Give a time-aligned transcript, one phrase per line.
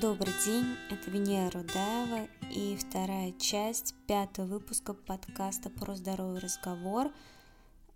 [0.00, 7.12] Добрый день, это Венера Рудаева и вторая часть пятого выпуска подкаста про здоровый разговор.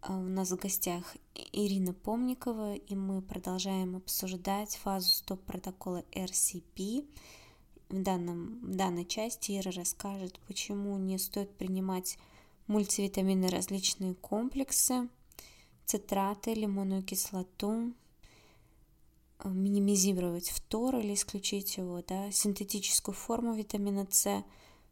[0.03, 1.17] А, у нас в гостях
[1.53, 7.09] Ирина Помникова, и мы продолжаем обсуждать фазу стоп-протокола RCP.
[7.89, 12.19] В, данном, в данной части Ира расскажет, почему не стоит принимать
[12.67, 15.09] мультивитамины различные комплексы,
[15.87, 17.95] цитраты, лимонную кислоту,
[19.45, 24.45] минимизировать фтор или исключить его, да, синтетическую форму витамина С,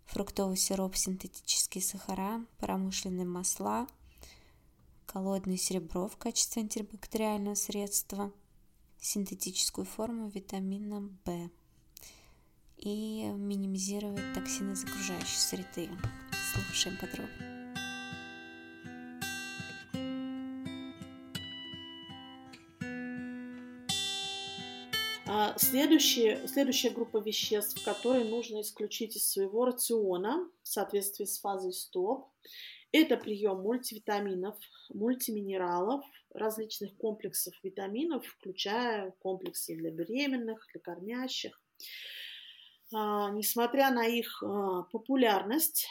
[0.07, 3.87] фруктовый сироп, синтетические сахара, промышленные масла,
[5.07, 8.33] коллоидное серебро в качестве антибактериального средства,
[9.01, 11.51] синтетическую форму витамина В
[12.77, 15.89] и минимизировать токсины из окружающей среды.
[16.53, 17.54] Слушаем подробно.
[25.57, 32.29] Следующая, следующая группа веществ, которые нужно исключить из своего рациона в соответствии с фазой стоп,
[32.93, 34.57] это прием мультивитаминов,
[34.91, 41.61] мультиминералов, различных комплексов витаминов, включая комплексы для беременных, для кормящих.
[42.93, 45.89] А, несмотря на их а, популярность,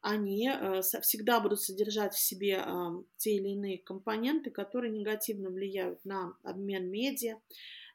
[0.00, 6.02] они а, всегда будут содержать в себе а, те или иные компоненты, которые негативно влияют
[6.06, 7.38] на обмен медиа,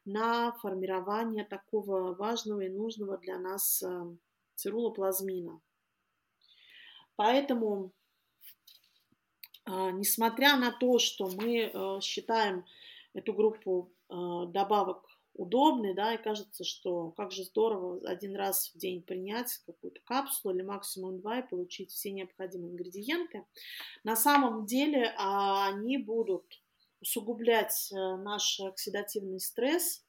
[0.06, 4.16] на формирование такого важного и нужного для нас э,
[4.54, 5.60] цирулоплазмина.
[7.16, 7.92] Поэтому,
[9.64, 12.64] а, несмотря на то, что мы э, считаем
[13.14, 14.14] эту группу э,
[14.48, 15.04] добавок
[15.34, 20.54] удобной, да, и кажется, что как же здорово один раз в день принять какую-то капсулу
[20.54, 23.44] или максимум два и получить все необходимые ингредиенты,
[24.04, 26.44] на самом деле а, они будут
[27.00, 30.04] усугублять э, наш оксидативный стресс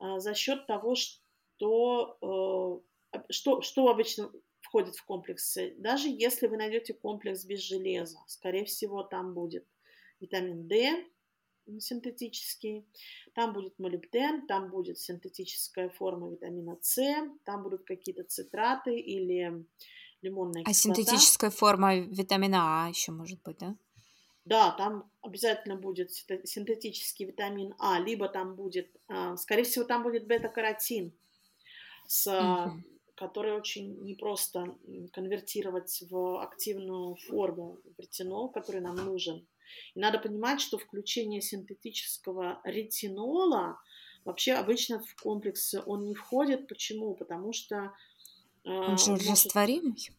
[0.00, 4.30] э, за счет того, что, э, что, что обычно
[4.60, 5.56] входит в комплекс.
[5.78, 9.66] Даже если вы найдете комплекс без железа, скорее всего, там будет
[10.20, 11.04] витамин D
[11.78, 12.84] синтетический,
[13.34, 17.00] там будет молибден, там будет синтетическая форма витамина С,
[17.44, 19.64] там будут какие-то цитраты или
[20.22, 20.70] лимонная кислота.
[20.70, 23.76] А синтетическая форма витамина А еще может быть, да?
[24.44, 30.26] Да, там обязательно будет синтетический витамин А, либо там будет, а, скорее всего, там будет
[30.26, 31.12] бета-каротин,
[32.06, 32.82] с, угу.
[33.14, 34.76] который очень непросто
[35.12, 39.46] конвертировать в активную форму ретинол, который нам нужен.
[39.94, 43.78] И надо понимать, что включение синтетического ретинола
[44.24, 46.66] вообще обычно в комплекс он не входит.
[46.66, 47.14] Почему?
[47.14, 47.92] Потому что...
[48.64, 50.10] А, он же растворимый?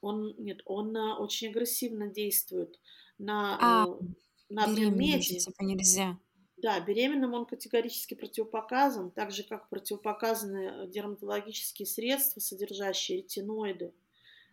[0.00, 2.78] Он, нет, он очень агрессивно действует
[3.18, 4.04] на, а, э,
[4.48, 5.38] на предмете.
[5.38, 6.18] типа нельзя.
[6.56, 13.94] Да, беременным он категорически противопоказан, так же как противопоказаны дерматологические средства, содержащие ретиноиды,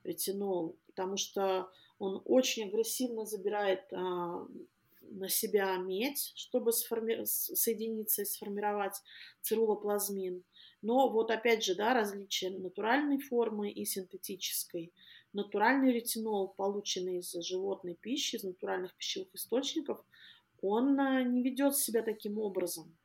[0.03, 4.45] ретинол, потому что он очень агрессивно забирает а,
[5.01, 7.23] на себя медь, чтобы сформи...
[7.25, 9.01] соединиться и сформировать
[9.41, 10.43] цирулоплазмин.
[10.81, 14.93] Но вот опять же, да, различие натуральной формы и синтетической.
[15.35, 19.99] Натуральный ретинол, полученный из животной пищи, из натуральных пищевых источников,
[20.61, 22.95] он э, не ведет себя таким образом,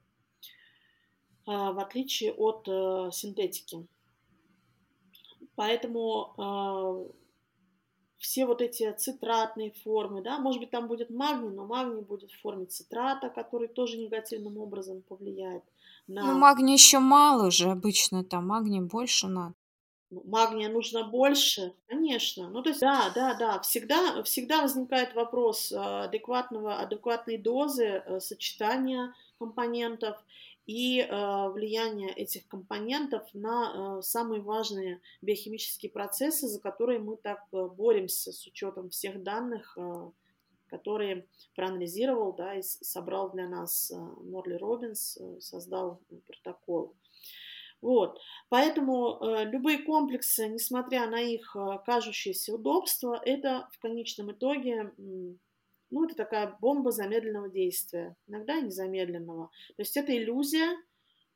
[1.44, 3.84] а, в отличие от э, синтетики.
[5.56, 7.04] Поэтому а,
[8.18, 12.40] все вот эти цитратные формы, да, может быть, там будет магний, но магний будет в
[12.40, 15.64] форме цитрата, который тоже негативным образом повлияет
[16.06, 16.26] на...
[16.26, 19.54] Ну, магния еще мало же обычно, там магния больше надо.
[20.10, 22.48] Ну, магния нужно больше, конечно.
[22.48, 28.18] Ну, то есть, да, да, да, всегда, всегда возникает вопрос а, адекватного, адекватной дозы, э,
[28.18, 30.16] сочетания компонентов
[30.66, 37.46] и э, влияние этих компонентов на э, самые важные биохимические процессы, за которые мы так
[37.52, 39.78] боремся с учетом всех данных,
[40.66, 43.92] которые проанализировал да, и собрал для нас
[44.22, 46.94] Морли Робинс, создал протокол.
[47.80, 48.20] Вот.
[48.50, 54.92] Поэтому э, любые комплексы, несмотря на их э, кажущееся удобство, это в конечном итоге
[55.90, 59.50] ну, это такая бомба замедленного действия, иногда и незамедленного.
[59.76, 60.76] То есть это иллюзия э,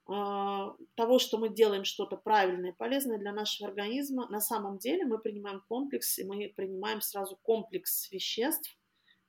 [0.06, 4.28] того, что мы делаем что-то правильное и полезное для нашего организма.
[4.28, 8.78] На самом деле мы принимаем комплекс, и мы принимаем сразу комплекс веществ,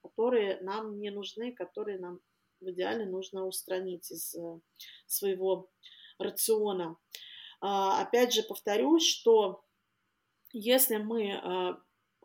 [0.02, 2.20] которые нам не нужны, которые нам
[2.62, 4.60] в идеале нужно устранить из э,
[5.08, 5.70] своего
[6.20, 6.98] рациона.
[7.62, 9.64] Э, опять же повторюсь, что
[10.52, 11.76] если мы э,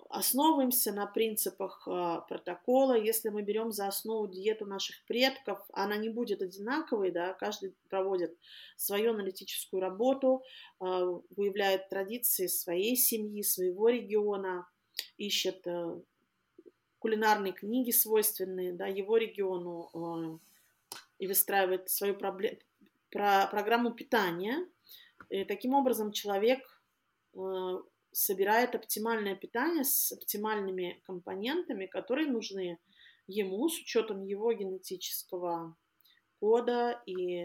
[0.08, 2.98] основываемся на принципах э, протокола.
[2.98, 8.36] Если мы берем за основу диету наших предков, она не будет одинаковой, да, каждый проводит
[8.76, 10.42] свою аналитическую работу,
[10.80, 14.68] выявляет традиции своей семьи, своего региона,
[15.16, 15.64] ищет
[16.98, 20.40] кулинарные книги, свойственные да, его региону,
[21.20, 22.58] и выстраивает свою проблему,
[23.10, 24.66] про программу питания.
[25.28, 26.60] И таким образом человек
[28.12, 32.78] собирает оптимальное питание с оптимальными компонентами, которые нужны
[33.26, 35.76] ему с учетом его генетического
[36.40, 37.44] кода и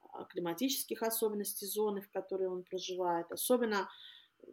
[0.00, 3.30] а, климатических особенностей зоны, в которой он проживает.
[3.30, 3.88] Особенно
[4.38, 4.46] э,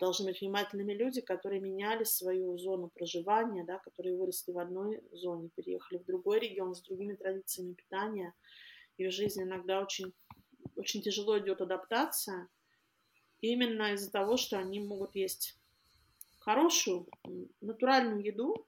[0.00, 5.50] должны быть внимательными люди, которые меняли свою зону проживания, да, которые выросли в одной зоне,
[5.54, 8.34] переехали в другой регион с другими традициями питания.
[8.98, 10.12] И в жизни иногда очень,
[10.76, 12.48] очень тяжело идет адаптация–
[13.40, 15.56] именно из-за того, что они могут есть
[16.38, 17.06] хорошую,
[17.60, 18.66] натуральную еду,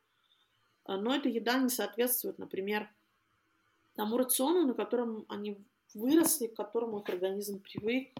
[0.85, 2.89] а, но эта еда не соответствует, например,
[3.95, 5.59] тому рациону, на котором они
[5.95, 8.13] выросли, к которому их организм привык,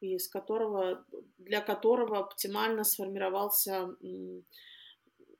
[0.00, 1.04] и из которого,
[1.38, 3.94] для которого оптимально сформировался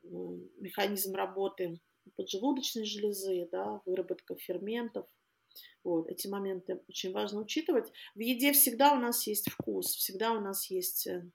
[0.03, 1.81] механизм работы
[2.17, 5.07] поджелудочной железы, да, выработка ферментов–
[5.85, 7.93] вот, эти моменты очень важно учитывать.
[8.15, 11.29] В еде всегда у нас есть вкус, всегда у нас есть э,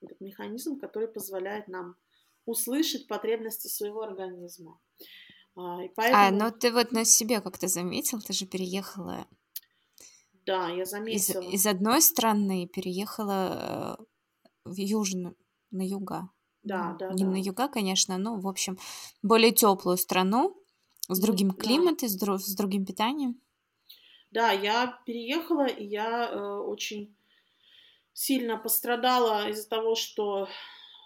[0.00, 1.96] этот механизм, который позволяет нам
[2.46, 4.80] услышать потребности своего организма.
[5.54, 6.22] А, и поэтому...
[6.22, 9.26] а ну ты вот на себе как-то заметил, ты же переехала.
[10.46, 11.40] Да, я заметила.
[11.42, 14.04] Из, из одной страны переехала э,
[14.64, 15.36] в южную,
[15.70, 16.30] на юга.
[16.62, 17.12] Да, да.
[17.12, 17.30] Не да.
[17.30, 18.78] на юга, конечно, но, в общем,
[19.22, 20.56] более теплую страну
[21.08, 22.38] с ну другим климатом, да.
[22.38, 23.40] с, с другим питанием.
[24.32, 27.14] Да, я переехала, и я э, очень
[28.14, 30.48] сильно пострадала из-за того, что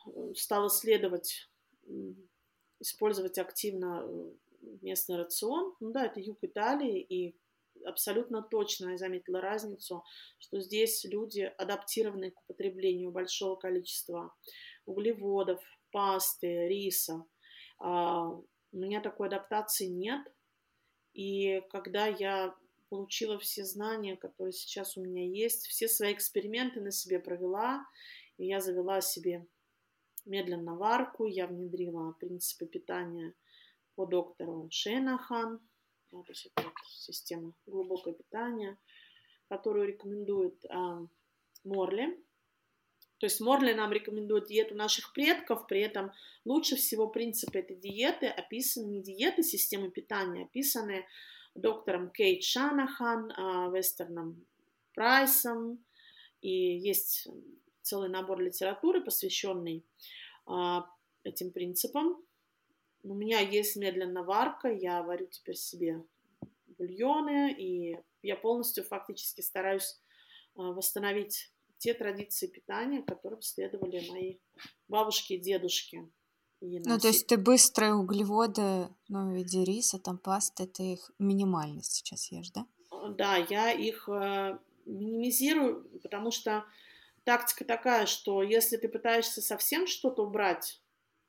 [0.06, 1.50] э, стала следовать,
[2.78, 4.31] использовать активно э,
[4.82, 5.75] местный рацион.
[5.81, 7.37] Ну да, это юг Италии, и
[7.84, 10.05] абсолютно точно я заметила разницу,
[10.38, 14.32] что здесь люди адаптированы к употреблению большого количества
[14.84, 17.25] углеводов, пасты, риса.
[17.81, 20.25] А, у меня такой адаптации нет.
[21.12, 22.55] И когда я
[22.96, 27.87] получила все знания, которые сейчас у меня есть, все свои эксперименты на себе провела,
[28.38, 29.46] и я завела себе
[30.25, 33.34] медленно варку, я внедрила принципы питания
[33.96, 35.60] по доктору Шенахан,
[36.10, 38.78] да, то есть это система глубокого питания,
[39.50, 41.06] которую рекомендует э,
[41.64, 42.19] Морли.
[43.19, 46.12] То есть Морли нам рекомендует диету наших предков, при этом
[46.46, 51.04] лучше всего принципы этой диеты описаны, не диеты, системы питания, описаны
[51.56, 54.44] доктором Кейт Шанахан, а, Вестерном
[54.94, 55.84] Прайсом,
[56.40, 57.28] и есть
[57.82, 59.84] целый набор литературы, посвященный
[60.46, 60.86] а,
[61.24, 62.22] этим принципам.
[63.02, 66.02] У меня есть медленно варка, я варю теперь себе
[66.78, 70.00] бульоны, и я полностью фактически стараюсь
[70.56, 74.38] а, восстановить те традиции питания, которым следовали мои
[74.88, 76.08] бабушки и дедушки.
[76.60, 81.82] Ну, то есть ты быстрые углеводы, ну, в виде риса, там, пасты, ты их минимально
[81.82, 82.66] сейчас ешь, да?
[82.90, 86.64] Э, да, я их э, минимизирую, потому что
[87.24, 90.80] тактика такая, что если ты пытаешься совсем что-то убрать,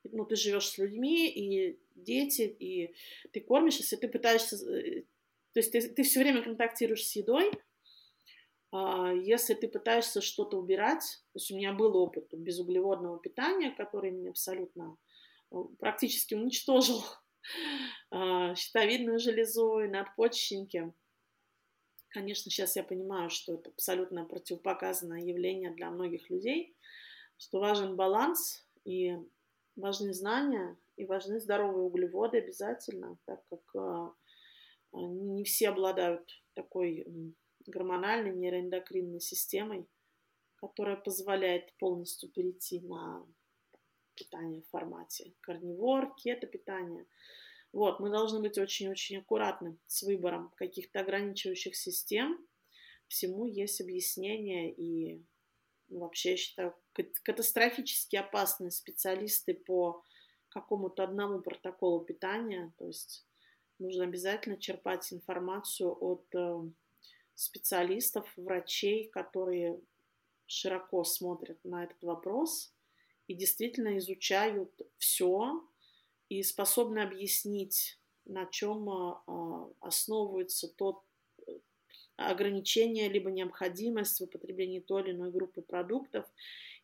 [0.03, 2.95] ну, ты живешь с людьми, и дети, и
[3.31, 4.55] ты кормишь, если ты пытаешься...
[4.55, 5.03] Э,
[5.53, 7.51] то есть ты, ты все время контактируешь с едой,
[8.71, 14.11] а если ты пытаешься что-то убирать, то есть у меня был опыт безуглеводного питания, который
[14.11, 14.97] мне абсолютно
[15.79, 17.03] практически уничтожил
[18.11, 20.93] а, щитовидную железу и надпочечники.
[22.09, 26.75] Конечно, сейчас я понимаю, что это абсолютно противопоказанное явление для многих людей,
[27.37, 29.17] что важен баланс и
[29.75, 34.15] важны знания, и важны здоровые углеводы обязательно, так как а,
[34.93, 37.05] не все обладают такой
[37.67, 39.87] гормональной нейроэндокринной системой,
[40.55, 43.25] которая позволяет полностью перейти на
[44.17, 47.05] питание в формате карнивор, кето-питание.
[47.71, 52.37] Вот, мы должны быть очень-очень аккуратны с выбором каких-то ограничивающих систем.
[53.07, 55.23] Всему есть объяснение, и
[55.89, 56.75] ну, вообще, я считаю,
[57.23, 60.03] катастрофически опасные специалисты по
[60.49, 62.73] какому-то одному протоколу питания.
[62.77, 63.25] То есть
[63.79, 66.71] нужно обязательно черпать информацию от э,
[67.35, 69.79] специалистов, врачей, которые
[70.47, 72.73] широко смотрят на этот вопрос
[73.27, 75.61] и действительно изучают все
[76.29, 81.01] и способны объяснить, на чем а, а, основывается тот
[81.45, 81.51] э,
[82.17, 86.25] ограничение либо необходимость в употреблении той или иной группы продуктов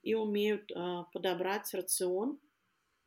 [0.01, 2.39] и умеют а, подобрать рацион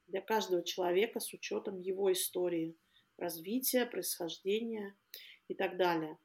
[0.09, 2.77] для каждого человека с учетом его истории
[3.19, 4.97] развития, происхождения
[5.49, 6.19] и так далее.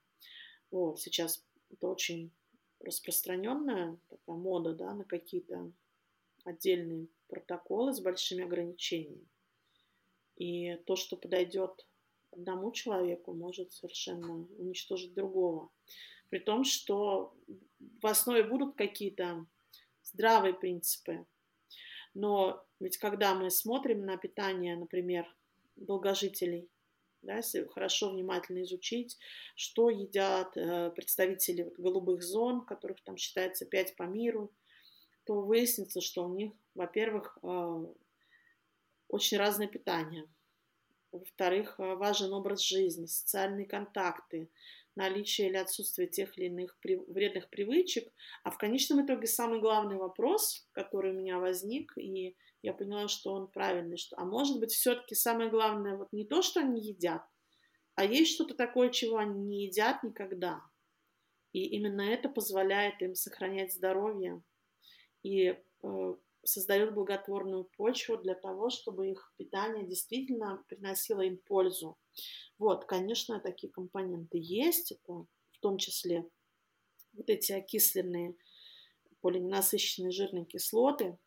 [0.71, 2.31] Вот, сейчас это очень
[2.79, 5.71] распространенная такая мода да, на какие-то
[6.45, 9.27] отдельные протоколы с большими ограничениями.
[10.37, 11.85] И то, что подойдет
[12.31, 15.69] одному человеку, может совершенно уничтожить другого.
[16.29, 17.35] При том, что
[18.01, 19.45] в основе будут какие-то
[20.03, 21.25] здравые принципы.
[22.13, 25.25] Но ведь когда мы смотрим на питание, например,
[25.75, 26.69] долгожителей,
[27.21, 29.17] да, если хорошо внимательно изучить,
[29.55, 34.51] что едят э, представители голубых зон, которых там считается 5 по миру,
[35.25, 37.85] то выяснится, что у них, во-первых, э,
[39.07, 40.27] очень разное питание.
[41.11, 44.49] Во-вторых, э, важен образ жизни, социальные контакты,
[44.95, 48.11] наличие или отсутствие тех или иных вредных привычек.
[48.43, 53.33] А в конечном итоге самый главный вопрос, который у меня возник, и я поняла, что
[53.33, 57.23] он правильный, что, а может быть, все-таки самое главное вот не то, что они едят,
[57.95, 60.61] а есть что-то такое, чего они не едят никогда.
[61.53, 64.41] И именно это позволяет им сохранять здоровье
[65.23, 71.97] и э, создает благотворную почву для того, чтобы их питание действительно приносило им пользу.
[72.57, 76.27] Вот, конечно, такие компоненты есть, это в том числе
[77.13, 78.35] вот эти окисленные
[79.21, 81.17] полиненасыщенные жирные кислоты.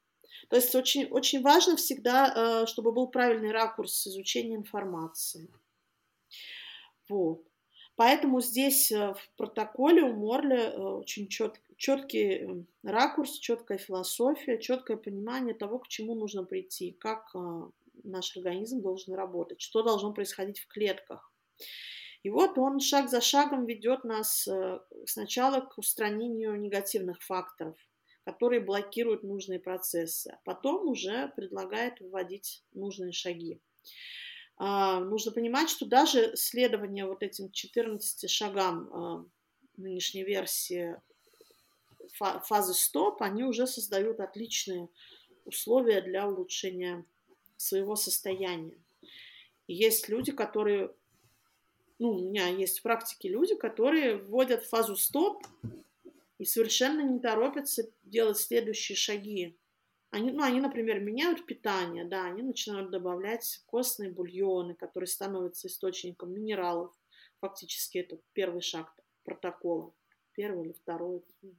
[0.49, 5.49] То есть очень, очень важно всегда, э, чтобы был правильный ракурс изучения информации.
[7.09, 7.47] Вот.
[7.97, 14.59] Поэтому здесь э, в протоколе у Морли э, очень чет, четкий эм, ракурс, четкая философия,
[14.61, 17.39] четкое понимание того, к чему нужно прийти, как э,
[18.03, 21.33] наш организм должен работать, что должно происходить в клетках.
[22.25, 24.49] И вот он шаг за шагом ведет нас
[25.05, 27.77] сначала к устранению негативных факторов,
[28.25, 33.61] которые блокируют нужные процессы, а потом уже предлагает вводить нужные шаги.
[34.57, 39.25] А, нужно понимать, что даже следование вот этим 14 шагам а,
[39.77, 40.97] нынешней версии
[42.13, 44.89] фазы стоп, они уже создают отличные
[45.45, 47.05] условия для улучшения
[47.57, 48.79] своего состояния.
[49.67, 50.95] Есть люди, которые,
[51.99, 55.45] ну, у меня есть в практике люди, которые вводят фазу стоп
[56.39, 59.57] и совершенно не торопятся делать следующие шаги.
[60.15, 66.33] Они, ну, они, например, меняют питание, да, они начинают добавлять костные бульоны, которые становятся источником
[66.33, 66.95] минералов.
[67.41, 68.95] Фактически это первый шаг
[69.25, 69.93] протокола.
[70.35, 71.57] Первый или второй, ну,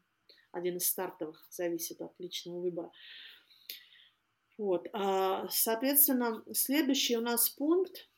[0.53, 2.91] один из стартовых, зависит от личного выбора.
[4.57, 4.87] Вот.
[4.93, 8.09] А, соответственно, следующий у нас пункт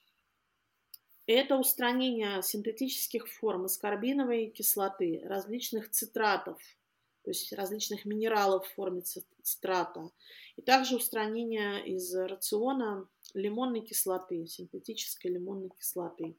[1.26, 6.62] –это устранение синтетических форм аскорбиновой кислоты, различных цитратов–
[7.28, 10.12] то есть различных минералов в форме цитрата,
[10.56, 16.38] и также устранение из рациона лимонной кислоты, синтетической лимонной кислоты.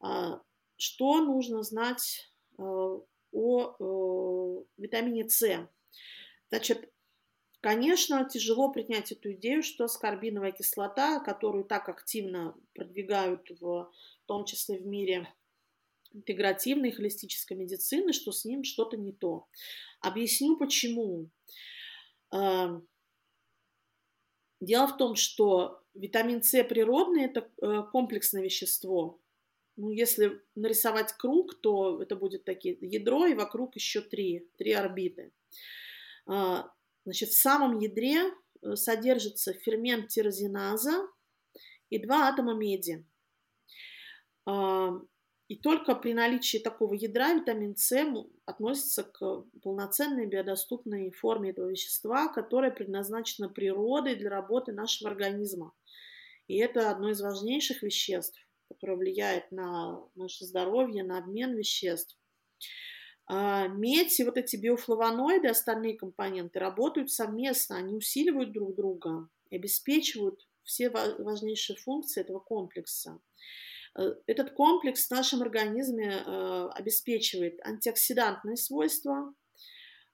[0.00, 0.40] А,
[0.78, 3.04] что нужно знать э, о
[3.78, 5.68] э, витамине С?
[6.48, 6.90] Значит,
[7.60, 14.44] Конечно, тяжело принять эту идею, что аскорбиновая кислота, которую так активно продвигают в, в том
[14.44, 15.26] числе в мире
[16.16, 19.46] интегративной холистической медицины, что с ним что-то не то.
[20.00, 21.30] Объясню почему.
[22.32, 22.88] Эм,
[24.60, 29.20] дело в том, что витамин С природный– это э, комплексное вещество.
[29.76, 35.32] Ну, если нарисовать круг, то это будет такие ядро, и вокруг еще три, три орбиты.
[36.26, 36.72] А,
[37.04, 38.22] значит, в самом ядре
[38.62, 41.06] э, содержится фермент тирозиназа
[41.90, 43.04] и два атома меди.
[45.48, 47.96] И только при наличии такого ядра витамин С
[48.46, 55.72] относится к полноценной биодоступной форме этого вещества, которая предназначена природой для работы нашего организма.
[56.48, 62.18] И это одно из важнейших веществ, которое влияет на наше здоровье, на обмен веществ.
[63.28, 70.46] А, медь и вот эти биофлавоноиды, остальные компоненты работают совместно, они усиливают друг друга, обеспечивают
[70.62, 73.20] все важнейшие функции этого комплекса.
[73.96, 79.34] Э, этот комплекс в нашем организме э, обеспечивает антиоксидантные свойства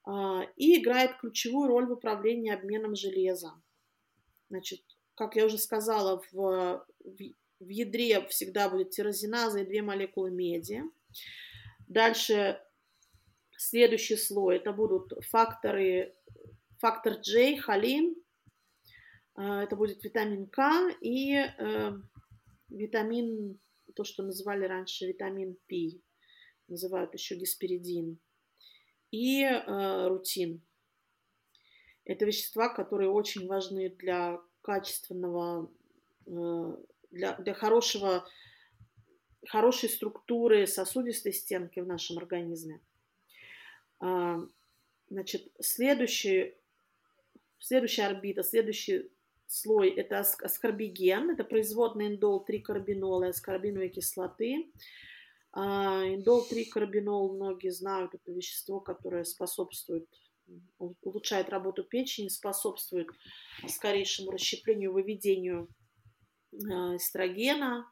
[0.05, 3.53] а, и играет ключевую роль в управлении обменом железа.
[4.49, 4.81] Значит,
[5.15, 6.85] как я уже сказала, в,
[7.59, 10.83] в ядре всегда будет тирозиназа и две молекулы меди.
[11.87, 12.61] Дальше
[13.57, 16.15] следующий слой это будут факторы,
[16.79, 18.15] фактор J, холин,
[19.37, 21.91] э, это будет витамин К и э,
[22.69, 23.59] витамин
[23.93, 25.99] то, что называли раньше витамин П,
[26.67, 28.19] называют еще гесперидин,
[29.11, 30.61] и э, рутин.
[32.05, 35.71] Это вещества, которые очень важны для качественного,
[36.25, 36.77] э,
[37.11, 38.27] для, для хорошего,
[39.47, 42.81] хорошей структуры сосудистой стенки в нашем организме.
[43.99, 44.39] А,
[45.09, 46.55] значит, следующий,
[47.59, 49.11] следующая орбита, следующий
[49.47, 54.71] слой– это аскорбиген, это производный индол 3-карбинола и аскорбиновой кислоты.
[55.51, 60.07] А, индол 3-карбинол, многие знают, это вещество, которое способствует,
[60.77, 63.07] улучшает работу печени, способствует
[63.67, 65.69] скорейшему расщеплению, выведению
[66.71, 67.87] а, эстрогена,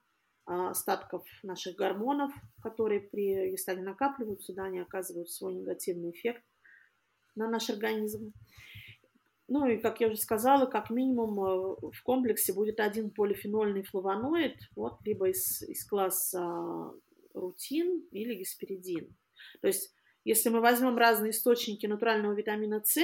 [0.46, 6.44] а, остатков наших гормонов, которые, при, если они накапливаются, да, они оказывают свой негативный эффект
[7.36, 8.34] на наш организм.
[9.54, 14.58] Ну и, как я уже сказала, как минимум э, в комплексе будет один полифенольный флавоноид,
[14.78, 16.94] вот, либо из, из класса
[17.34, 19.14] рутин или гесперидин.
[19.60, 19.94] То есть,
[20.24, 23.02] если мы возьмем разные источники натурального витамина С,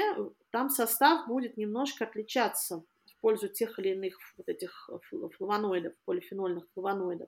[0.49, 4.89] там состав будет немножко отличаться в пользу тех или иных вот этих
[5.37, 7.27] флавоноидов, полифенольных флавоноидов.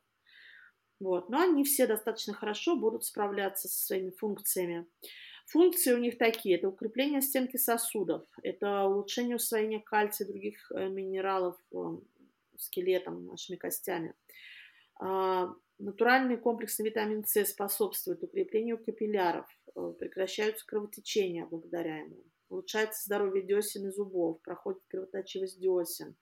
[1.02, 1.28] Вот.
[1.28, 4.88] Но они все достаточно хорошо будут справляться со своими функциями.
[5.50, 6.58] Функции у них такие.
[6.58, 11.78] Это укрепление стенки сосудов, это улучшение усвоения кальция и других э, минералов э,
[12.56, 14.14] скелетом, нашими костями.
[15.00, 23.42] А, натуральный комплексный витамин С способствует укреплению капилляров, э, прекращаются кровотечения благодаря ему, улучшается здоровье
[23.42, 26.16] десен и зубов, проходит кровоточивость десен,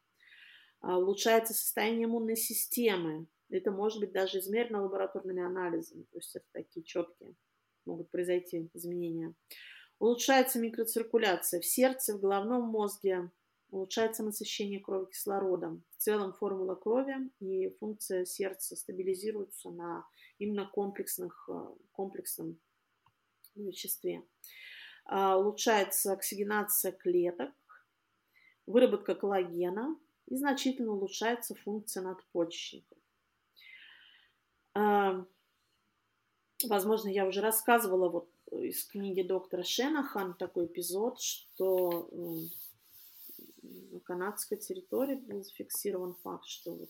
[0.80, 3.28] а, улучшается состояние иммунной системы.
[3.50, 7.36] Это может быть даже измерено лабораторными анализами, то есть это такие четкие
[7.88, 9.34] могут произойти изменения.
[10.00, 13.32] Улучшается микроциркуляция в сердце, в головном мозге,
[13.72, 15.84] улучшается насыщение крови кислородом.
[15.98, 20.06] В целом формула крови и функция сердца стабилизируются на
[20.38, 22.60] именно комплексных, э, комплексном
[23.56, 24.24] веществе.
[25.06, 27.52] А, улучшается оксигенация клеток,
[28.66, 32.98] выработка коллагена и значительно улучшается функция надпочечников.
[36.64, 42.10] Возможно, я уже рассказывала вот из книги доктора Шенахан такой эпизод, что
[43.62, 46.90] на канадской территории был зафиксирован факт, что вот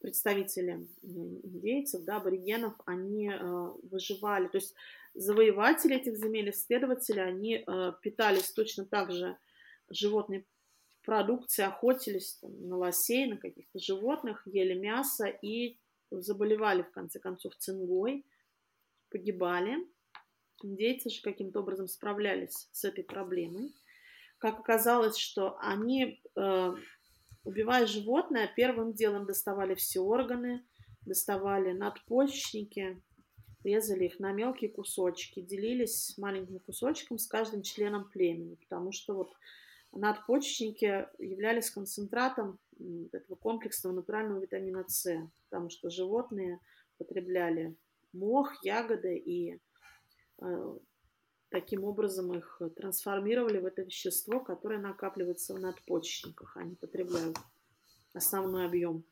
[0.00, 4.74] представители индейцев, да, аборигенов, они э, выживали, то есть
[5.14, 9.38] завоеватели этих земель, исследователи, они э, питались точно так же
[9.90, 10.44] животной
[11.04, 15.78] продукцией, охотились там, на лосей, на каких-то животных, ели мясо и
[16.10, 18.24] заболевали, в конце концов, цингой,
[19.12, 19.76] погибали.
[20.62, 23.74] Индейцы же каким-то образом справлялись с этой проблемой.
[24.38, 26.74] Как оказалось, что они, э,
[27.44, 30.64] убивая животное, первым делом доставали все органы,
[31.02, 33.00] доставали надпочечники,
[33.64, 39.32] резали их на мелкие кусочки, делились маленьким кусочком с каждым членом племени, потому что вот
[39.92, 42.58] надпочечники являлись концентратом
[43.12, 46.58] этого комплексного натурального витамина С, потому что животные
[46.98, 47.76] потребляли
[48.12, 49.60] мох, ягоды, и
[50.40, 50.78] э,
[51.50, 56.56] таким образом их трансформировали в это вещество, которое накапливается в надпочечниках.
[56.56, 57.38] Они потребляют
[58.14, 59.04] основной объем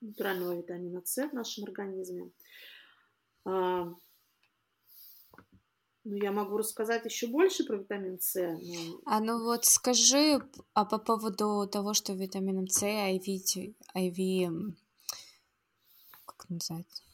[0.00, 2.30] натурального витамина С в нашем организме.
[3.44, 3.84] А,
[6.04, 8.34] ну, я могу рассказать еще больше про витамин С.
[8.34, 9.00] Но...
[9.04, 10.40] А ну вот скажи
[10.74, 14.74] а по поводу того, что витамином С, IV, IV
[16.24, 17.07] как называется?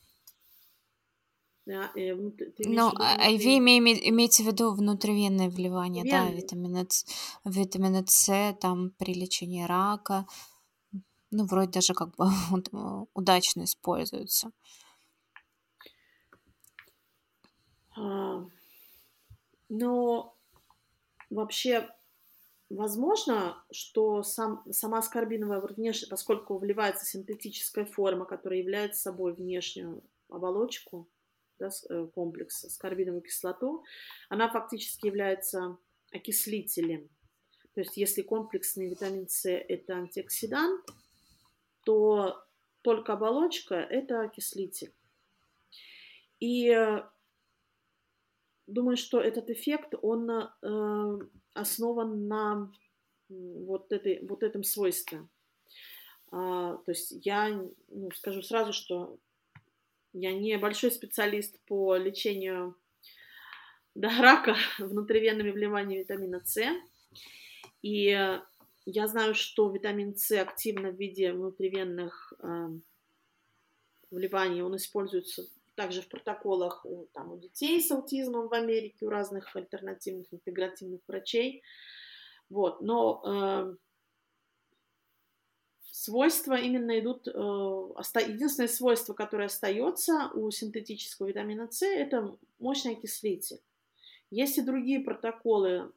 [1.67, 2.15] Э,
[2.59, 7.07] ну, IV име, имеется в виду внутривенное вливание, да, витамина С,
[7.45, 10.27] витамина С, там при лечении рака,
[11.31, 12.27] ну, вроде даже как бы
[13.15, 14.51] удачно используется.
[17.97, 18.47] А,
[19.71, 20.37] но
[21.31, 21.89] вообще
[22.69, 31.09] возможно, что сам, сама аскорбиновая внешняя, поскольку вливается синтетическая форма, которая является собой внешнюю оболочку,
[31.59, 33.85] да, э, комплекс с карбиновую кислоту,
[34.29, 35.79] она фактически является
[36.13, 37.09] окислителем.
[37.75, 40.85] То есть если комплексный витамин С– это антиоксидант,
[41.85, 42.45] то
[42.83, 44.93] только оболочка– это окислитель.
[46.39, 47.03] И э,
[48.67, 51.19] думаю, что этот эффект, он э,
[51.55, 52.73] основан на
[53.29, 55.27] вот, этой, вот этом свойстве.
[56.31, 57.49] А, то есть я
[57.89, 59.19] ну, скажу сразу, что
[60.15, 62.77] я не большой специалист по лечению
[63.95, 66.63] да, рака внутривенными вливаниями витамина С.
[67.83, 68.41] И
[68.87, 72.69] я знаю, что витамин С активно в виде внутривенных э,
[74.11, 79.11] вливаний, он используется также в протоколах у, там, у детей с аутизмом в Америке, у
[79.11, 81.63] разных альтернативных интегративных врачей.
[82.49, 82.81] Вот.
[82.81, 83.77] Но э,
[86.05, 93.61] свойства именно идут, э, единственное свойство, которое остается у синтетического витамина С, это мощный окислитель.
[94.31, 95.93] Есть и другие протоколы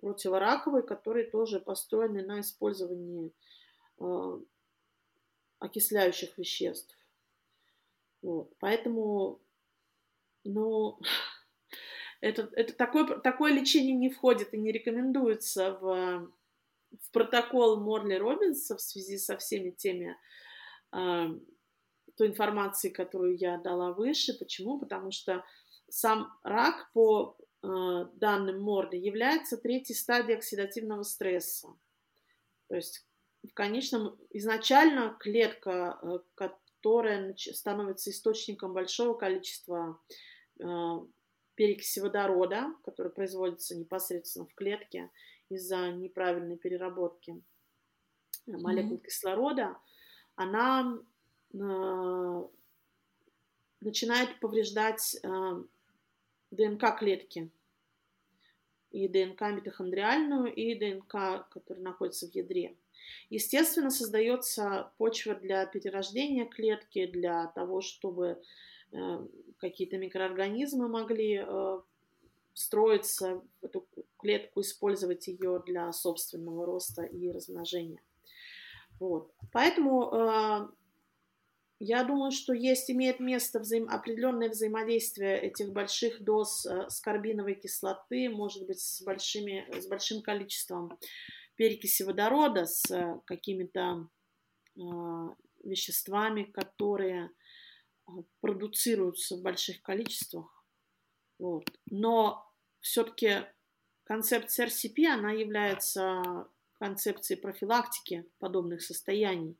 [0.00, 3.32] противораковые, которые тоже построены на использовании
[3.98, 4.40] э,
[5.58, 6.96] окисляющих веществ.
[8.22, 8.52] Вот.
[8.60, 9.40] Поэтому,
[10.44, 10.98] ну,
[12.20, 16.32] это, это такое, такое лечение не входит и не рекомендуется в,
[16.98, 20.16] в протокол Морли Робинса в связи со всеми теми
[20.92, 21.26] э,
[22.16, 24.34] той информацией, которую я дала выше.
[24.38, 24.78] Почему?
[24.78, 25.44] Потому что
[25.88, 27.66] сам рак по э,
[28.14, 31.68] данным Морли является третьей стадией оксидативного стресса.
[32.68, 33.06] То есть
[33.42, 40.00] в конечном изначально клетка, э, которая становится источником большого количества
[40.58, 40.64] э,
[41.54, 45.10] перекиси водорода, который производится непосредственно в клетке
[45.50, 47.42] из-за неправильной переработки
[48.46, 49.04] э, молекул mm-hmm.
[49.04, 49.76] кислорода,
[50.36, 50.98] она
[51.52, 52.42] э,
[53.80, 55.62] начинает повреждать э,
[56.50, 57.50] ДНК клетки.
[58.90, 62.76] И ДНК митохондриальную, и ДНК, которая находится в ядре.
[63.28, 68.42] Естественно, создается почва для перерождения клетки, для того, чтобы
[68.92, 69.26] Э,
[69.58, 71.80] какие-то микроорганизмы могли э,
[72.54, 73.82] встроиться в эту
[74.20, 78.00] клетку, использовать ее для собственного роста и размножения.
[78.98, 79.32] Вот.
[79.52, 80.68] Поэтому э,
[81.78, 88.66] я думаю, что есть, имеет место взаим, определенное взаимодействие этих больших доз скорбиновой кислоты, может
[88.66, 90.98] быть, с, большими, с большим количеством
[91.56, 94.08] перекиси водорода, с какими-то
[94.76, 94.80] э,
[95.64, 97.30] веществами, которые
[98.40, 100.64] продуцируются в больших количествах.
[101.38, 101.70] Вот.
[101.90, 102.46] Но
[102.80, 103.44] все-таки
[104.10, 106.48] концепция RCP, она является
[106.80, 109.56] концепцией профилактики подобных состояний.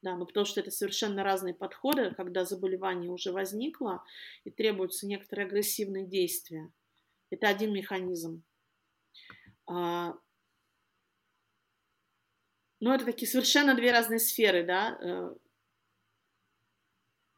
[0.00, 4.04] Да, ну потому что это совершенно разные подходы, когда заболевание уже возникло
[4.44, 6.70] и требуются некоторые агрессивные действия.
[7.30, 8.44] Это один механизм.
[9.66, 10.14] А,
[12.78, 14.98] но это такие совершенно две разные сферы, да.
[15.00, 15.34] Э,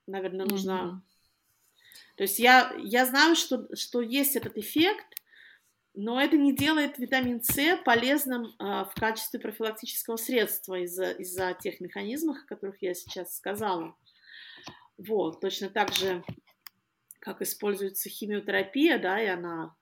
[0.07, 0.71] наверное, нужно...
[0.71, 2.17] Mm-hmm.
[2.17, 5.22] То есть я, я знаю, что, что есть этот эффект,
[5.95, 11.81] но это не делает витамин С полезным а, в качестве профилактического средства из-за из тех
[11.81, 13.97] механизмов, о которых я сейчас сказала.
[14.97, 16.25] Вот, точно так же,
[17.21, 19.77] как используется химиотерапия, да, и она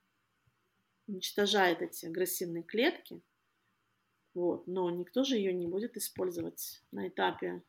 [1.07, 3.21] уничтожает эти агрессивные клетки,
[4.33, 7.63] вот, но никто же ее не будет использовать на этапе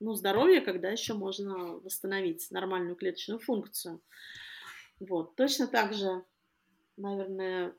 [0.00, 4.02] ну, здоровье, когда еще можно восстановить нормальную клеточную функцию.
[5.00, 5.36] Вот.
[5.36, 6.24] Точно так же,
[6.96, 7.74] наверное,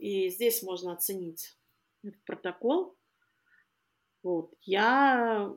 [0.00, 1.56] и здесь можно оценить
[2.02, 2.96] этот протокол.
[4.22, 4.54] Вот.
[4.62, 5.54] Я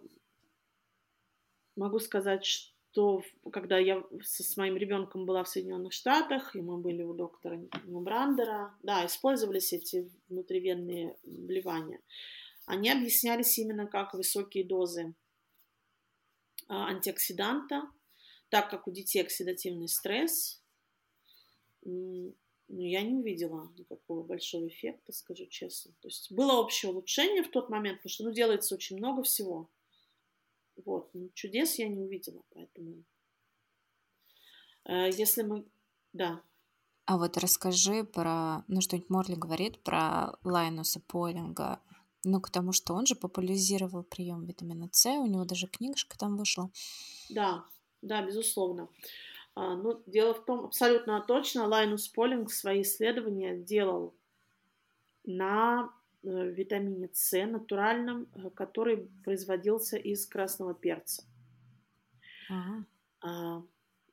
[1.77, 6.77] могу сказать, что когда я со, с моим ребенком была в Соединенных Штатах, и мы
[6.77, 12.01] были у доктора Брандера, да, использовались эти внутривенные вливания.
[12.65, 15.15] Они объяснялись именно как высокие дозы
[16.67, 17.83] а, антиоксиданта,
[18.49, 20.61] так как у детей оксидативный стресс,
[22.73, 25.93] ну, я не увидела никакого большого эффекта, скажу честно.
[26.01, 29.69] То есть было общее улучшение в тот момент, потому что ну, делается очень много всего.
[30.83, 33.03] Вот, ну, чудес я не увидела, поэтому
[34.85, 35.65] э, если мы,
[36.13, 36.41] да.
[37.05, 41.79] А вот расскажи про, ну что-нибудь Морли говорит про Лайнуса Полинга,
[42.23, 46.37] ну, к тому, что он же популяризировал прием витамина С, у него даже книжка там
[46.37, 46.71] вышла.
[47.29, 47.65] Да,
[48.01, 48.83] да, безусловно.
[48.83, 48.87] А,
[49.55, 54.15] ну, дело в том, абсолютно точно, Лайнус Полинг свои исследования делал
[55.23, 61.23] на э, витамине С натуральном, э, который производился из красного перца.
[62.49, 62.85] Ага.
[63.21, 63.63] А,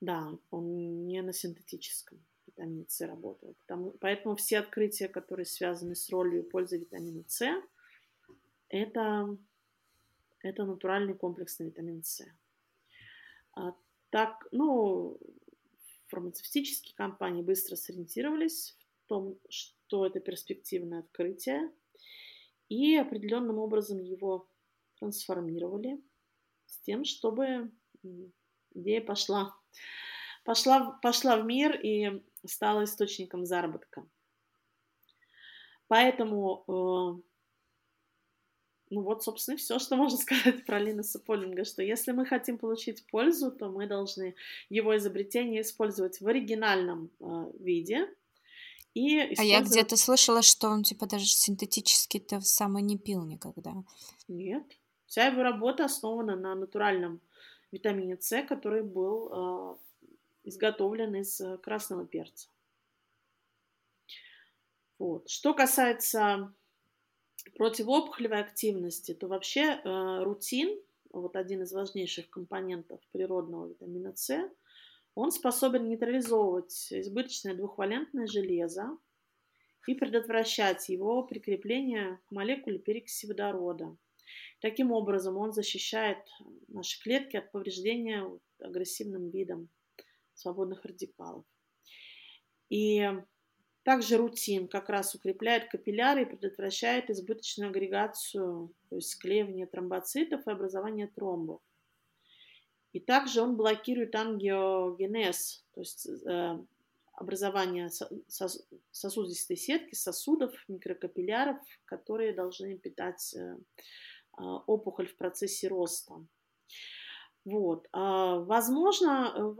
[0.00, 3.54] да, он не на синтетическом витамине С работал.
[3.60, 7.46] Потому, поэтому все открытия, которые связаны с ролью и пользой витамина С,
[8.68, 9.36] это,
[10.42, 12.24] это натуральный комплексный витамин С.
[13.54, 13.74] А,
[14.10, 15.18] так, ну,
[16.08, 21.72] фармацевтические компании быстро сориентировались в том, что это перспективное открытие,
[22.68, 24.48] и определенным образом его
[24.98, 26.00] трансформировали
[26.66, 27.72] с тем, чтобы
[28.74, 29.56] идея пошла,
[30.44, 34.06] пошла, пошла в мир и стала источником заработка.
[35.88, 37.29] Поэтому э,
[38.90, 43.04] ну вот, собственно, все, что можно сказать про Линуса Полинга, что если мы хотим получить
[43.06, 44.34] пользу, то мы должны
[44.68, 48.08] его изобретение использовать в оригинальном э, виде.
[48.94, 49.38] И использовать...
[49.38, 53.72] А я где-то слышала, что он типа даже синтетически-то самый не пил никогда.
[54.26, 54.64] Нет,
[55.10, 57.20] Вся его работа основана на натуральном
[57.72, 59.76] витамине С, который был э,
[60.44, 62.48] изготовлен из красного перца.
[65.00, 65.28] Вот.
[65.28, 66.52] Что касается
[67.56, 70.78] противоопухолевой активности, то вообще э, рутин,
[71.10, 74.50] вот один из важнейших компонентов природного витамина С,
[75.14, 78.96] он способен нейтрализовывать избыточное двухвалентное железо
[79.86, 83.96] и предотвращать его прикрепление к молекуле перекиси водорода.
[84.60, 86.18] Таким образом, он защищает
[86.68, 88.24] наши клетки от повреждения
[88.60, 89.68] агрессивным видом
[90.34, 91.44] свободных радикалов.
[92.68, 93.10] И
[93.82, 100.50] также рутин как раз укрепляет капилляры и предотвращает избыточную агрегацию, то есть склеивание тромбоцитов и
[100.50, 101.60] образование тромбов.
[102.92, 106.58] И также он блокирует ангиогенез, то есть э,
[107.14, 107.88] образование
[108.90, 113.56] сосудистой сетки, сосудов, микрокапилляров, которые должны питать э,
[114.32, 116.14] а, опухоль в процессе роста.
[117.44, 117.86] Вот.
[117.92, 119.54] А, возможно,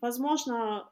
[0.00, 0.90] возможно,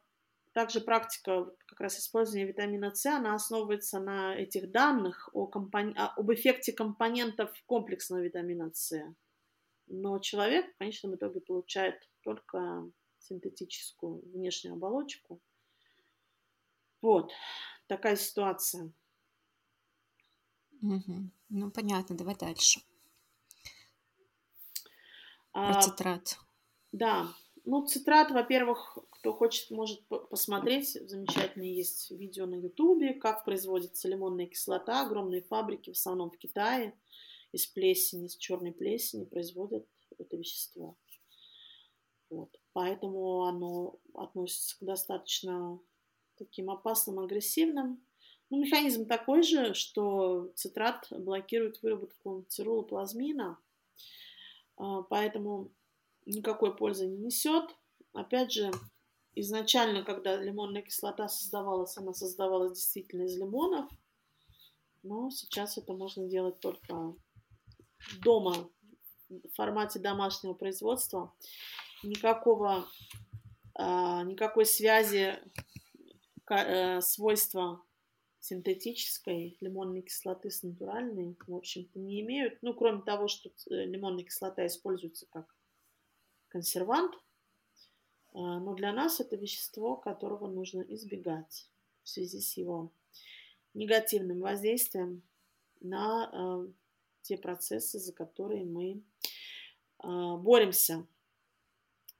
[0.53, 5.95] также практика как раз использования витамина С, она основывается на этих данных о компон...
[5.97, 9.03] об эффекте компонентов комплексного витамина С.
[9.87, 15.41] Но человек в конечном итоге получает только синтетическую внешнюю оболочку.
[17.01, 17.33] Вот,
[17.87, 18.93] такая ситуация.
[20.83, 21.31] Угу.
[21.49, 22.81] Ну, понятно, давай дальше.
[25.53, 26.39] Про А, цитрат.
[26.93, 27.29] да,
[27.65, 30.99] ну, цитрат, во-первых, кто хочет, может посмотреть.
[31.09, 35.07] Замечательные есть видео на Ютубе, как производится лимонная кислота.
[35.07, 36.93] Огромные фабрики, в основном в Китае,
[37.53, 39.87] из плесени, из черной плесени производят
[40.19, 40.97] это вещество.
[42.31, 42.59] Вот.
[42.73, 45.79] Поэтому оно относится к достаточно
[46.37, 48.05] таким опасным, агрессивным.
[48.51, 53.57] Ну, механизм такой же, что цитрат блокирует выработку цирулоплазмина,
[54.79, 55.71] а, поэтому
[56.27, 57.71] никакой пользы не несет.
[58.15, 58.73] Опять же,
[59.35, 63.91] изначально, когда лимонная кислота создавалась, она создавалась действительно из лимонов,
[65.03, 67.15] но сейчас это можно делать только
[68.21, 68.69] дома,
[69.29, 71.33] в формате домашнего производства.
[72.03, 72.87] Никакого,
[73.75, 75.39] а, никакой связи
[76.51, 77.83] э, свойства
[78.41, 82.59] синтетической лимонной кислоты с натуральной, в общем-то, не имеют.
[82.61, 85.55] Ну, кроме того, что э, лимонная кислота используется как
[86.49, 87.15] консервант,
[88.33, 91.69] но для нас это вещество, которого нужно избегать
[92.03, 92.91] в связи с его
[93.75, 95.23] негативным воздействием
[95.81, 96.67] на а,
[97.23, 99.03] те процессы, за которые мы
[99.99, 101.07] а, боремся.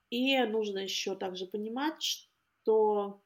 [0.09, 3.19] И нужно еще также понимать, что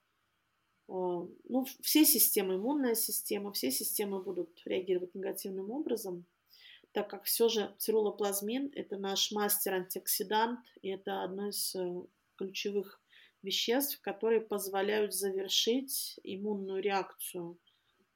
[0.89, 6.25] ну, все системы, иммунная система, все системы будут реагировать негативным образом–
[6.97, 12.01] так как все же цирулоплазмин– это наш мастер-антиоксидант, и это одно из э,
[12.37, 13.01] ключевых
[13.43, 17.57] веществ, которые позволяют завершить иммунную реакцию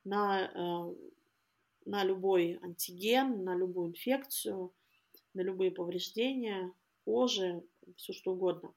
[0.03, 0.95] на, э,
[1.85, 4.73] на любой антиген, на любую инфекцию,
[5.33, 6.73] на любые повреждения
[7.05, 7.63] кожи,
[7.95, 8.73] все что угодно.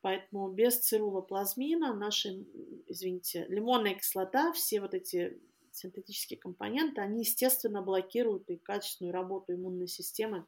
[0.00, 2.46] Поэтому без цирулоплазмина наши,
[2.86, 5.40] извините, лимонная кислота, все вот эти
[5.72, 10.46] синтетические компоненты, они, естественно, блокируют и качественную работу иммунной системы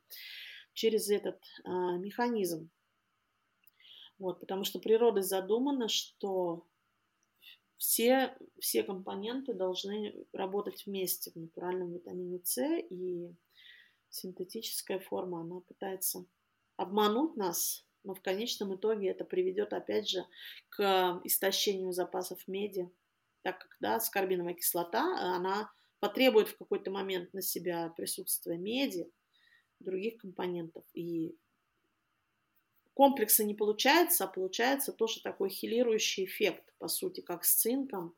[0.72, 2.70] через этот а, механизм.
[4.18, 6.66] Вот, потому что природой задумано, что
[7.76, 13.32] все, все компоненты должны работать вместе в натуральном витамине С, и
[14.10, 16.24] синтетическая форма, она пытается
[16.76, 20.24] обмануть нас, но в конечном итоге это приведет, опять же,
[20.70, 22.90] к истощению запасов меди,
[23.42, 29.10] так как да, скорбиновая кислота, она потребует в какой-то момент на себя присутствия меди,
[29.80, 30.84] других компонентов.
[30.94, 31.36] И
[32.98, 38.16] комплекса не получается, а получается тоже такой хилирующий эффект, по сути, как с цинком,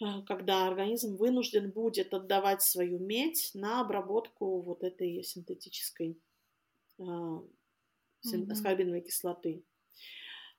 [0.00, 6.22] э, когда организм вынужден будет отдавать свою медь на обработку вот этой синтетической
[6.98, 9.00] э, mm-hmm.
[9.00, 9.64] кислоты.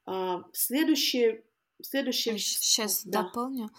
[0.06, 1.46] А, следующий
[1.82, 2.38] Следующий...
[2.38, 3.24] Сейчас да.
[3.24, 3.70] дополню.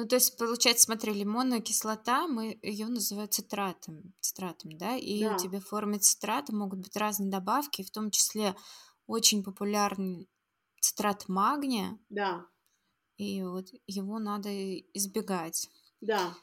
[0.00, 5.34] Ну, то есть, получается, смотри, лимонная кислота, мы ее называем цитратом, цитратом, да, и да.
[5.34, 8.56] у тебя в форме цитрата могут быть разные добавки, в том числе
[9.06, 10.26] очень популярный
[10.80, 11.98] цитрат магния.
[12.08, 12.46] Да.
[13.18, 14.48] И вот его надо
[14.94, 15.68] избегать.
[16.00, 16.34] Да.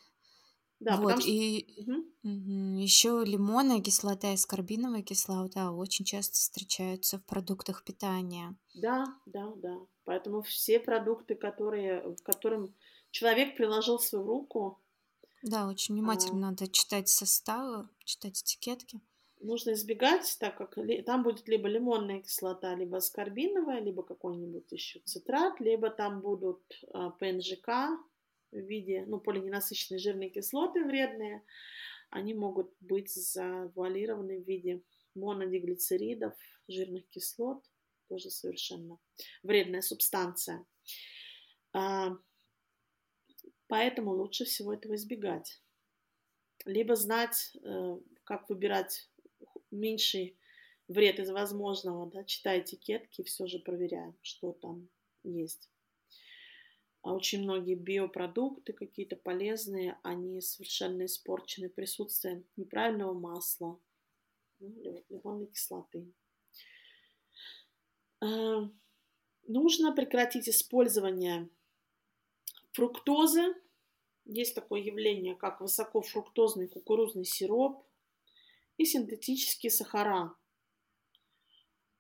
[0.80, 1.28] Да, вот, что...
[1.28, 2.78] и угу.
[2.78, 8.56] еще лимонная кислота и скорбиновая кислота очень часто встречаются в продуктах питания.
[8.76, 9.80] Да, да, да.
[10.04, 12.76] Поэтому все продукты, которые, в которым
[13.18, 14.80] человек приложил свою руку.
[15.42, 16.52] Да, очень внимательно а...
[16.52, 19.00] надо читать составы, читать этикетки.
[19.40, 25.60] нужно избегать, так как там будет либо лимонная кислота, либо аскорбиновая, либо какой-нибудь еще цитрат,
[25.60, 26.62] либо там будут
[26.94, 27.68] а, ПНЖК
[28.52, 31.44] в виде, ну, полиненасыщенные жирные кислоты вредные.
[32.10, 34.82] Они могут быть завуалированы в виде
[35.16, 36.34] монодиглицеридов,
[36.68, 37.64] жирных кислот,
[38.10, 38.98] тоже совершенно
[39.44, 40.66] вредная субстанция.
[41.74, 42.18] А,
[43.68, 45.62] поэтому лучше всего этого избегать.
[46.66, 49.10] Либо знать, э, как выбирать
[49.72, 50.38] меньший
[50.88, 54.90] вред из возможного, да, читая этикетки, все же проверяем, что там
[55.24, 55.70] есть.
[57.02, 63.80] А очень многие биопродукты какие-то полезные, они совершенно испорчены присутствием неправильного масла,
[64.60, 66.12] ну, лимонной кислоты.
[68.20, 68.70] А,
[69.48, 71.50] нужно прекратить использование
[72.78, 73.56] фруктозы.
[74.26, 77.84] Есть такое явление, как высокофруктозный кукурузный сироп,
[78.78, 80.36] и синтетические сахара.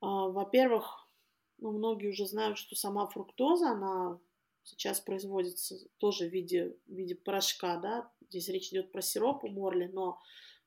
[0.02, 1.10] А, во-первых,
[1.58, 4.20] ну, многие уже знают, что сама фруктоза, она
[4.62, 9.48] сейчас производится тоже в виде, в виде порошка, да, здесь речь идет про сироп у
[9.48, 10.20] Морли, но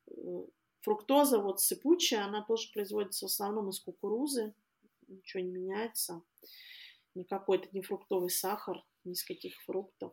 [0.09, 0.13] э,
[0.81, 4.55] фруктоза вот сыпучая, она тоже производится в основном из кукурузы,
[5.07, 6.23] ничего не меняется,
[7.15, 10.13] никакой это не фруктовый сахар, ни из каких фруктов.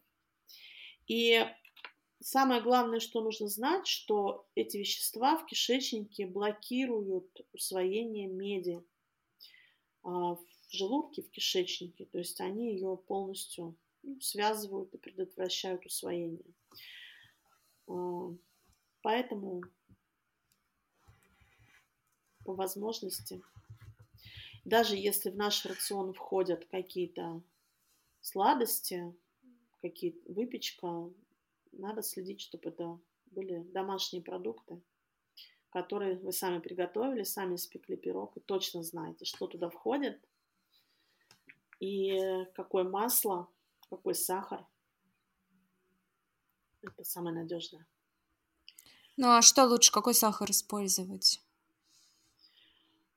[1.08, 1.46] И
[2.20, 8.84] Самое главное, что нужно знать, что эти вещества в кишечнике блокируют усвоение меди
[10.04, 12.06] а, в желудке, в кишечнике.
[12.06, 16.44] То есть они ее полностью ну, связывают и предотвращают усвоение.
[17.88, 18.34] А,
[19.04, 19.62] поэтому
[22.44, 23.44] по возможности,
[24.66, 27.44] даже если в наш рацион входят какие-то
[28.28, 29.16] сладости,
[29.82, 31.10] какие-то выпечка,
[31.72, 34.82] надо следить, чтобы это были домашние продукты,
[35.70, 40.20] которые вы сами приготовили, сами испекли пирог и точно знаете, что туда входит
[41.80, 43.48] и какое масло,
[43.90, 44.66] какой сахар.
[46.82, 47.86] Это самое надежное.
[49.16, 51.42] Ну а что лучше, какой сахар использовать?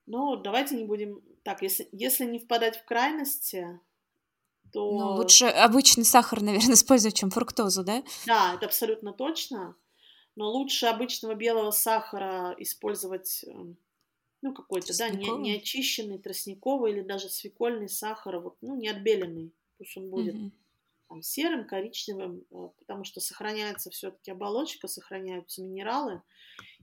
[0.07, 3.81] Ну, давайте не будем так, если, если не впадать в крайности,
[4.73, 4.91] то...
[4.93, 8.03] Ну, лучше обычный сахар, наверное, использовать, чем фруктозу, да?
[8.27, 9.77] Да, это абсолютно точно.
[10.37, 13.77] Но лучше обычного белого сахара использовать, эм,
[14.43, 19.53] ну, какой-то, да, не, не очищенный, тростниковый или даже свекольный сахар, вот, ну, не отбеленный.
[19.79, 20.51] Пусть он будет угу.
[21.09, 26.23] там, серым, коричневым, э, потому что сохраняется все-таки оболочка, сохраняются минералы.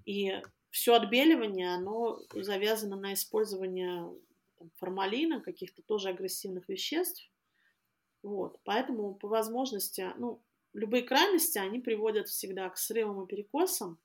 [0.05, 4.07] И все отбеливание, оно завязано на использование
[4.59, 7.29] там, формалина, каких-то тоже агрессивных веществ.
[8.23, 10.41] Вот, поэтому по возможности, ну,
[10.73, 13.99] любые крайности, они приводят всегда к срывам и перекосам,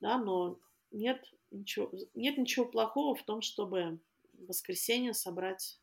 [0.00, 0.58] да, но
[0.90, 4.00] нет ничего, нет ничего плохого в том, чтобы
[4.32, 5.80] в воскресенье собрать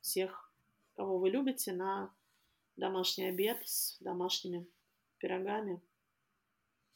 [0.00, 0.52] всех,
[0.96, 2.12] кого вы любите, на
[2.76, 4.66] домашний обед с домашними
[5.18, 5.82] пирогами.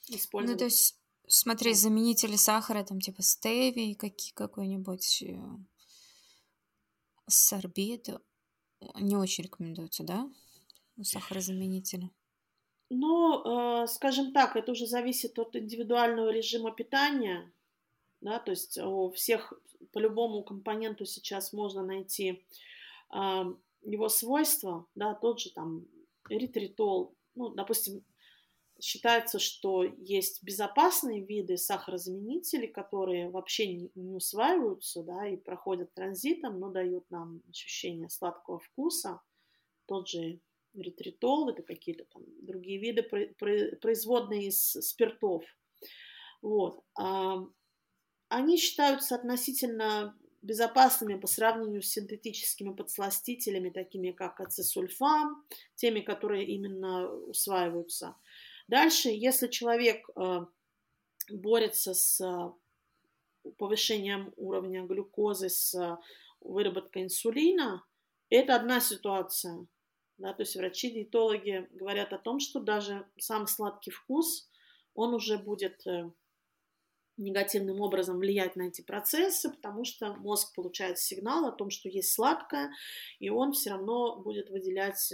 [0.08, 0.54] Использовать.
[0.54, 5.38] Ну, то есть, смотри, заменители сахара, там, типа стеви, какие, какой-нибудь э,
[7.28, 8.08] сорбет,
[8.94, 10.30] не очень рекомендуется, да?
[11.02, 12.10] Сахарозаменители.
[12.90, 17.50] Ну, э, скажем так, это уже зависит от индивидуального режима питания.
[18.20, 19.52] Да, то есть у всех
[19.92, 22.44] по любому компоненту сейчас можно найти
[23.12, 23.44] э,
[23.82, 25.86] его свойства, да, тот же там
[26.28, 28.04] эритритол, ну, допустим,
[28.82, 36.58] считается, что есть безопасные виды сахарозаменителей, которые вообще не, не усваиваются, да, и проходят транзитом,
[36.58, 39.20] но дают нам ощущение сладкого вкуса.
[39.86, 40.40] Тот же
[40.74, 45.44] ретритол, это какие-то там другие виды, производные из спиртов.
[46.40, 46.82] Вот.
[48.28, 55.44] Они считаются относительно безопасными по сравнению с синтетическими подсластителями, такими как ацесульфам,
[55.76, 58.16] теми, которые именно усваиваются.
[58.68, 60.46] Дальше, если человек э,
[61.30, 65.96] борется с э, повышением уровня глюкозы, с э,
[66.40, 67.84] выработкой инсулина,
[68.30, 69.66] это одна ситуация.
[70.18, 74.48] Да, то есть врачи-диетологи говорят о том, что даже сам сладкий вкус,
[74.94, 75.84] он уже будет
[77.16, 82.12] негативным образом влиять на эти процессы, потому что мозг получает сигнал о том, что есть
[82.12, 82.72] сладкое,
[83.18, 85.12] и он все равно будет выделять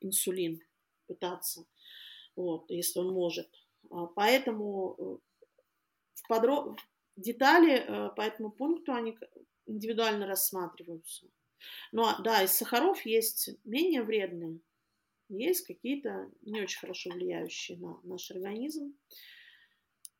[0.00, 0.60] инсулин,
[1.06, 1.66] пытаться
[2.36, 3.48] вот, если он может.
[3.90, 5.02] А, поэтому э,
[6.14, 6.76] в подро...
[7.16, 9.18] детали э, по этому пункту они
[9.66, 11.26] индивидуально рассматриваются.
[11.92, 14.60] Ну, а, да, из сахаров есть менее вредные,
[15.28, 18.96] есть какие-то не очень хорошо влияющие на наш организм.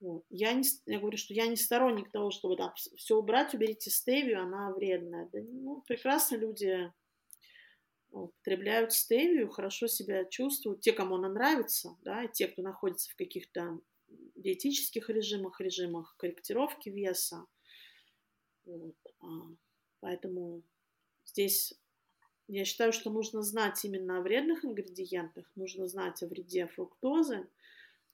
[0.00, 0.24] Вот.
[0.28, 4.42] Я, не, я говорю, что я не сторонник того, чтобы да, все убрать, уберите стевию,
[4.42, 5.28] она вредная.
[5.32, 6.92] Да, ну, прекрасно люди
[8.24, 13.16] употребляют стевию, хорошо себя чувствуют, те, кому она нравится, да, и те, кто находится в
[13.16, 13.80] каких-то
[14.36, 17.46] диетических режимах, режимах корректировки веса.
[18.64, 18.96] Вот.
[19.20, 19.26] А,
[20.00, 20.62] поэтому
[21.24, 21.74] здесь
[22.48, 27.48] я считаю, что нужно знать именно о вредных ингредиентах, нужно знать о вреде фруктозы,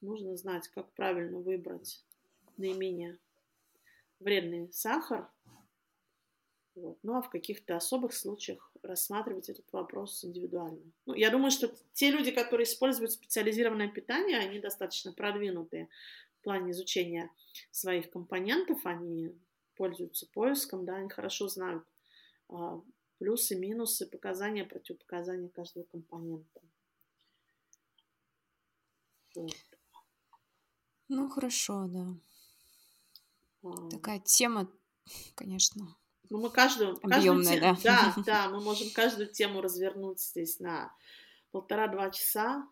[0.01, 2.05] нужно знать, как правильно выбрать
[2.57, 3.19] наименее
[4.21, 5.31] вредный сахар.
[6.75, 6.99] Вот.
[7.03, 10.81] Ну а в каких-то особых случаях рассматривать этот вопрос индивидуально.
[11.05, 15.89] Ну, я думаю, что те люди, которые используют специализированное питание, они достаточно продвинутые
[16.41, 17.31] в плане изучения
[17.71, 19.35] своих компонентов, они
[19.77, 21.85] пользуются поиском, да, они хорошо знают
[22.49, 22.81] а,
[23.19, 26.61] плюсы, минусы, показания, противопоказания каждого компонента.
[29.35, 29.55] Вот.
[31.09, 32.15] Ну, хорошо, да.
[33.63, 33.89] А...
[33.91, 34.71] Такая тема,
[35.35, 35.97] конечно,
[36.33, 37.77] ну, мы каждую, каждую да.
[37.85, 40.91] да, да, мы можем каждую тему развернуть здесь на
[41.51, 42.67] полтора-два часа,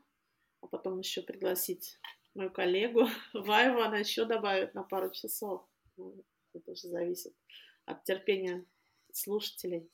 [0.62, 1.98] а потом еще пригласить
[2.32, 5.68] мою коллегу Ваеву, она еще добавит на пару часов.
[5.98, 7.34] Ну, это тоже зависит
[7.84, 8.64] от терпения
[9.12, 9.90] слушателей.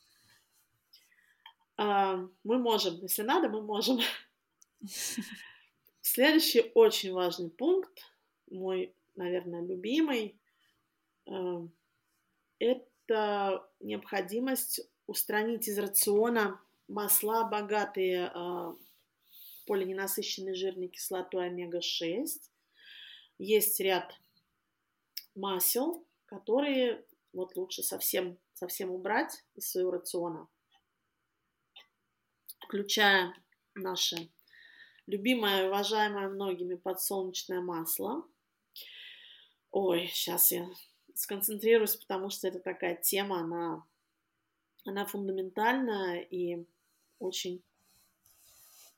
[1.76, 3.98] А, мы можем, если надо, мы можем.
[6.02, 8.00] Следующий очень важный пункт,
[8.48, 10.40] мой, наверное, любимый,
[11.28, 11.66] а,
[13.07, 18.74] это необходимость устранить из рациона масла, богатые э,
[19.66, 22.26] полиненасыщенной жирной кислотой омега-6.
[23.38, 24.12] Есть ряд
[25.34, 30.48] масел, которые вот лучше совсем, совсем убрать из своего рациона
[32.66, 33.32] включая
[33.74, 34.28] наше
[35.07, 38.24] любимое, уважаемое многими подсолнечное масло.
[39.70, 40.68] Ой, сейчас я
[41.16, 43.84] сконцентрируюсь, потому что это такая тема, она,
[44.84, 46.64] она фундаментальная и
[47.18, 47.62] очень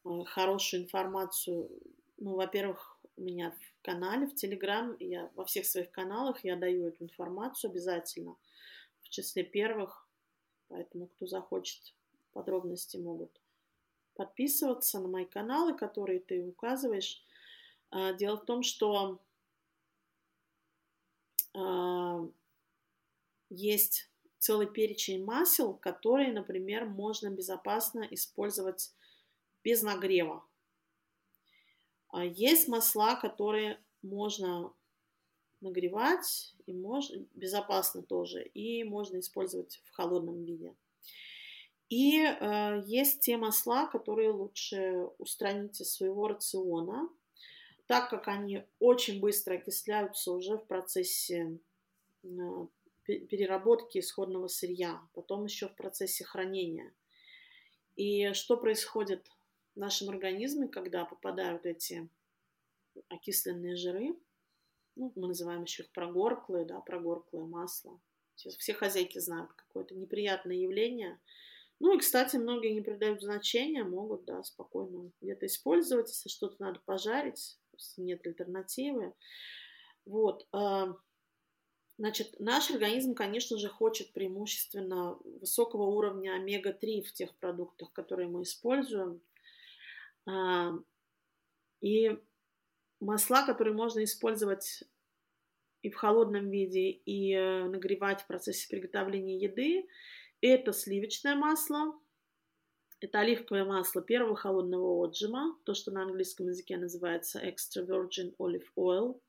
[0.05, 1.71] э, хорошую информацию.
[2.19, 6.89] Ну, во-первых, у меня в канале, в Телеграм, я во всех своих каналах я даю
[6.89, 8.37] эту информацию обязательно,
[9.03, 10.09] в числе первых,
[10.69, 11.95] поэтому кто захочет
[12.33, 13.31] подробности могут
[14.15, 17.23] подписываться на мои каналы, которые ты указываешь.
[17.91, 19.21] А, дело в том, что
[23.51, 28.93] есть целый перечень масел, которые, например, можно безопасно использовать
[29.65, 30.45] без нагрева.
[32.11, 34.73] А есть масла, которые можно
[35.61, 40.75] нагревать и можно безопасно тоже, и можно использовать в холодном виде.
[41.89, 47.09] И э, есть те масла, которые лучше устранить из своего рациона,
[47.89, 51.59] так как они очень быстро окисляются уже в процессе
[52.23, 52.67] э,
[53.07, 56.93] переработки исходного сырья, потом еще в процессе хранения.
[57.97, 59.27] И что происходит
[59.75, 62.09] в нашем организме, когда попадают эти
[63.09, 64.15] окисленные жиры,
[64.95, 67.99] ну, мы называем еще их прогорклые, да, прогорклое масло.
[68.35, 71.19] Сейчас все хозяйки знают какое-то неприятное явление–
[71.81, 76.81] ну и, кстати, многие не придают значения, могут, да, спокойно где-то использовать, если что-то надо
[76.85, 79.15] пожарить, если нет альтернативы.
[80.05, 80.47] Вот.
[80.53, 80.95] А,
[81.97, 88.43] значит, наш организм, конечно же, хочет преимущественно высокого уровня омега-3 в тех продуктах, которые мы
[88.43, 89.21] используем.
[90.27, 90.73] А,
[91.81, 92.19] и
[93.01, 94.85] масла, которые можно использовать
[95.83, 99.87] и в холодном виде, и э, нагревать в процессе приготовления еды,
[100.41, 101.99] это сливочное масло,
[103.01, 108.67] это оливковое масло первого холодного отжима, то, что на английском языке называется extra virgin olive
[108.77, 109.21] oil.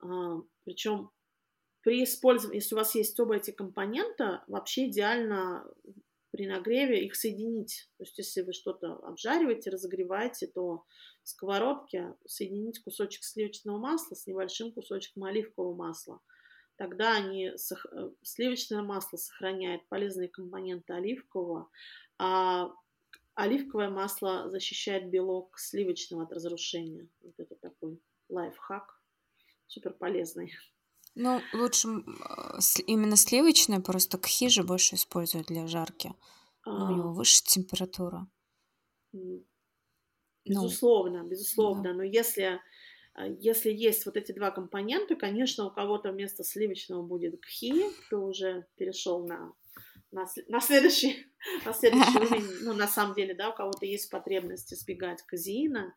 [0.00, 1.10] А, причем
[1.82, 5.64] при использовании, если у вас есть оба эти компонента, вообще идеально
[6.30, 7.90] при нагреве их соединить.
[7.98, 10.84] То есть, если вы что-то обжариваете, разогреваете, то
[11.22, 16.20] в сковородке соединить кусочек сливочного масла с небольшим кусочком оливкового масла–
[16.82, 21.70] тогда они, э, сливочное масло сохраняет полезные компоненты оливкового,
[22.18, 22.72] а
[23.34, 27.08] оливковое масло защищает белок сливочного от разрушения.
[27.22, 29.00] Вот это такой лайфхак,
[29.66, 30.52] супер полезный.
[31.14, 36.14] Ну, лучше э, именно сливочное, просто кхи же больше используют для жарки.
[36.64, 36.90] А...
[36.90, 38.26] У него выше температура.
[40.44, 41.82] Безусловно, ну, безусловно.
[41.82, 41.92] Да.
[41.92, 42.60] Но если
[43.14, 48.24] а, если есть вот эти два компонента, конечно, у кого-то вместо сливочного будет кхи, кто
[48.24, 49.52] уже перешел на
[50.12, 51.26] на, на следующий,
[51.66, 55.94] на следующий уровень, ну, на самом деле, да, у кого-то есть потребность избегать казеина,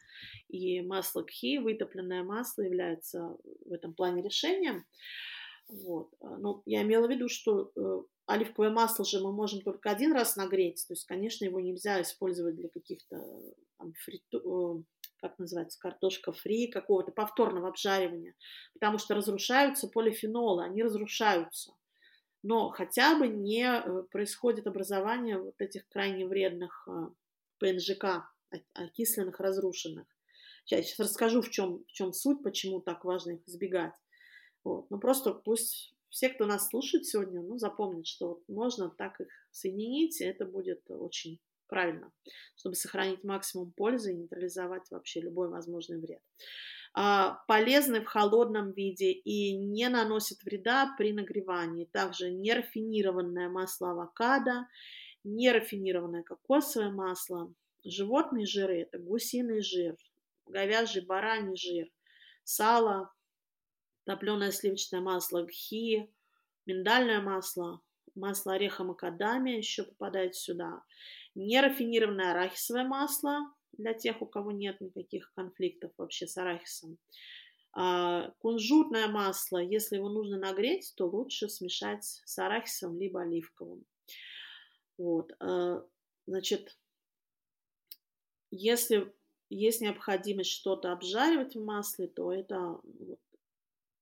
[0.48, 4.86] и масло кхи, вытопленное масло, является в этом плане решением.
[5.68, 6.14] Вот.
[6.22, 10.36] Но я имела в виду, что э, оливковое масло же мы можем только один раз
[10.36, 13.18] нагреть, то есть, конечно, его нельзя использовать для каких-то
[13.78, 14.84] там, фриту, э,
[15.22, 18.36] как называется, картошка фри, какого-то повторного обжаривания,
[18.74, 21.74] потому что разрушаются полифенолы, они разрушаются
[22.48, 27.08] но хотя бы не э, происходит образование вот этих крайне вредных э,
[27.58, 28.32] ПНЖК,
[28.74, 30.06] окисленных, разрушенных.
[30.68, 33.96] Я сейчас расскажу, в чем, в чем суть, почему так важно их избегать.
[34.64, 34.92] Вот.
[34.92, 40.22] Ну, просто пусть все, кто нас слушает сегодня, ну, запомнят, что можно так их соединить,
[40.22, 42.12] и это будет очень правильно,
[42.58, 46.22] чтобы сохранить максимум пользы и нейтрализовать вообще любой возможный вред.
[46.98, 51.90] А, полезны в холодном виде и не наносят вреда при нагревании.
[51.92, 54.70] Также нерафинированное масло авокадо,
[55.26, 59.98] нерафинированное кокосовое масло, животные жиры– это гусиный жир,
[60.46, 61.90] говяжий, бараний жир,
[62.46, 63.12] сало,
[64.06, 66.10] топленое сливочное масло гхи,
[66.66, 67.82] миндальное масло,
[68.16, 70.82] масло ореха макадамия еще попадает сюда,
[71.34, 73.40] нерафинированное арахисовое масло,
[73.78, 76.98] для тех, у кого нет никаких конфликтов вообще с арахисом.
[77.74, 83.86] А, кунжутное масло, если его нужно нагреть, то лучше смешать с арахисом либо оливковым.
[84.98, 85.34] Вот.
[85.40, 85.86] А,
[86.26, 86.78] значит,
[88.52, 89.14] если
[89.50, 92.80] есть необходимость что-то обжаривать в масле, то это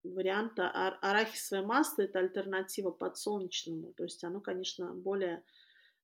[0.03, 3.93] вариант арахисовое масло– это альтернатива подсолнечному.
[3.93, 5.43] То есть оно, конечно, более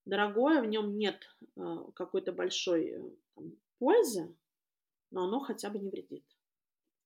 [0.10, 1.24] дорогое, в нем нет
[1.58, 3.02] а, какой-то большой э,
[3.36, 4.36] там, пользы,
[5.12, 6.26] но оно хотя бы не вредит.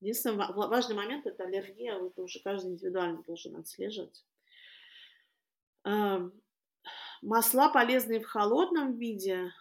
[0.01, 4.25] Единственный важный момент– это аллергия, это уже каждый индивидуально должен отслеживать.
[7.21, 9.53] Масла полезные в холодном виде,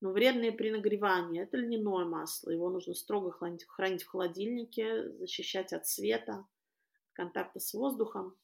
[0.00, 1.42] но вредные при нагревании.
[1.42, 2.50] Это льняное масло.
[2.50, 6.46] Его нужно строго хранить, хранить в холодильнике, защищать от света,
[7.12, 8.34] контакта с воздухом.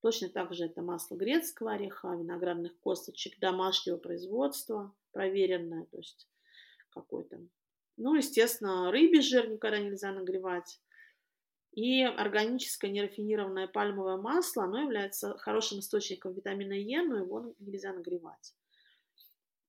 [0.00, 6.28] Точно так же это масло грецкого ореха, виноградных косточек домашнего производства, проверенное, то есть
[6.90, 7.40] какой-то.
[7.96, 10.80] Ну, естественно, рыбий жир никогда нельзя нагревать.
[11.72, 18.54] И органическое нерафинированное пальмовое масло, оно является хорошим источником витамина Е, но его нельзя нагревать.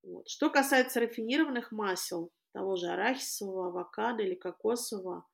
[0.04, 0.30] Вот.
[0.30, 5.26] Что касается рафинированных масел, того же арахисового, авокадо или кокосового,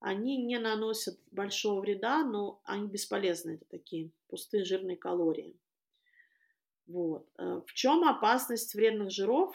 [0.00, 3.52] они не наносят большого вреда, но они бесполезны.
[3.52, 5.58] Это такие пустые жирные калории.
[6.86, 7.28] Вот.
[7.38, 9.54] Э, в чем опасность вредных жиров?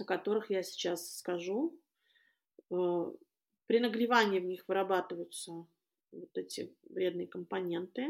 [0.00, 1.78] о которых я сейчас скажу.
[2.70, 3.12] Э,
[3.66, 5.52] при нагревании в них вырабатываются
[6.12, 8.06] вот эти вредные компоненты.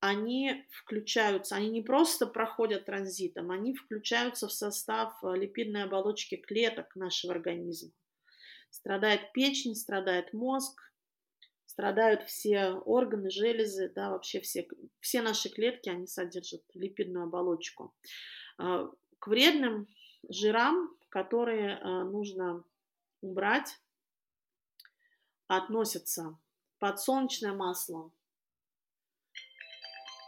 [0.00, 6.94] Они включаются, они не просто проходят транзитом, они включаются в состав э, липидной оболочки клеток
[6.96, 7.92] нашего организма.
[8.72, 10.82] Страдает печень, страдает мозг,
[11.66, 14.66] страдают все органы, железы, да, вообще все,
[14.98, 17.94] все наши клетки, они содержат липидную оболочку.
[18.58, 18.88] Э,
[19.20, 19.86] к вредным
[20.28, 22.64] жирам которые э, нужно
[23.20, 23.78] убрать,
[25.46, 26.38] относятся
[26.78, 28.10] подсолнечное масло,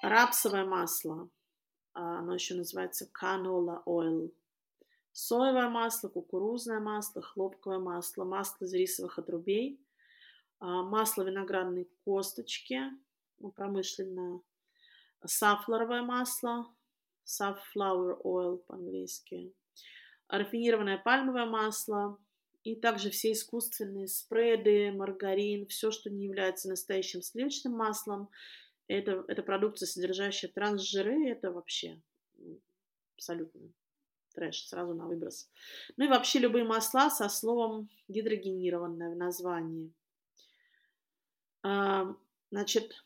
[0.02, 1.30] рапсовое масло,
[1.94, 4.30] а, оно еще называется canola oil,
[5.14, 9.80] соевое масло, кукурузное масло, хлопковое масло, масло из рисовых отрубей,
[10.58, 12.80] а, масло виноградной косточки,
[13.38, 14.40] ну, промышленное,
[15.24, 16.66] сафлоровое масло,
[17.24, 19.54] safflower oil по-английски,
[20.28, 22.18] рафинированное пальмовое масло
[22.64, 28.30] и также все искусственные спреды, маргарин, все, что не является настоящим сливочным маслом.
[28.88, 32.02] Это, это продукция, содержащая трансжиры, это вообще
[33.14, 33.70] абсолютно
[34.34, 35.50] трэш, сразу на выброс.
[35.96, 39.92] Ну и вообще любые масла со словом гидрогенированное в названии.
[41.62, 42.14] А,
[42.50, 43.04] значит,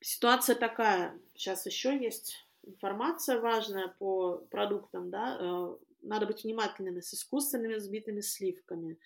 [0.00, 1.18] ситуация такая.
[1.34, 8.20] Сейчас еще есть информация важная по продуктам, да, э, надо быть внимательными с искусственными взбитыми
[8.20, 8.98] сливками,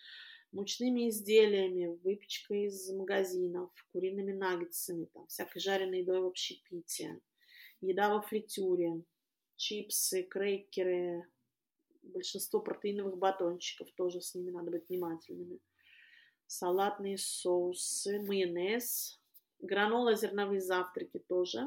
[0.52, 7.20] мучными изделиями, выпечкой из магазинов, куриными наггетсами, там, всякой жареной едой в общепите,
[7.80, 9.02] еда во фритюре,
[9.57, 11.26] чипсы, крекеры,
[12.02, 15.61] большинство протеиновых батончиков, тоже с ними надо быть внимательными,
[16.46, 19.20] салатные соусы, майонез,
[19.59, 21.66] гранола, зерновые завтраки тоже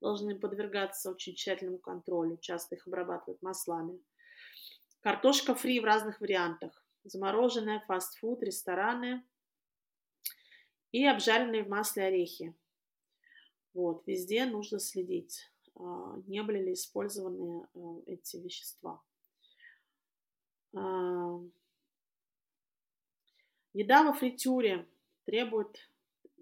[0.00, 2.36] должны подвергаться очень тщательному контролю.
[2.38, 4.00] Часто их обрабатывают маслами.
[5.00, 6.84] Картошка фри в разных вариантах.
[7.04, 9.24] Замороженная, фастфуд, рестораны
[10.92, 12.54] и обжаренные в масле орехи.
[13.72, 15.50] Вот, везде нужно следить.
[15.78, 17.66] Не были ли использованы
[18.06, 19.00] эти вещества.
[23.74, 24.86] Еда во фритюре
[25.24, 25.88] требует,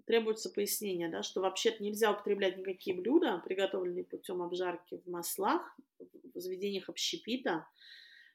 [0.05, 5.77] требуется пояснение, да, что вообще-то нельзя употреблять никакие блюда, приготовленные путем обжарки в маслах,
[6.33, 7.67] в заведениях общепита.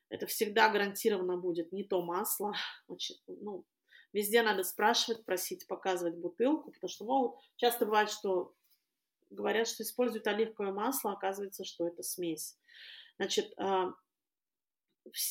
[0.09, 2.53] Это всегда гарантированно будет не то масло.
[2.86, 3.64] Очень, ну,
[4.12, 8.55] везде надо спрашивать, просить, показывать бутылку, потому что могут, часто бывает, что
[9.33, 12.57] говорят, что используют оливковое масло, оказывается, что это смесь.
[13.18, 13.93] Значит, а,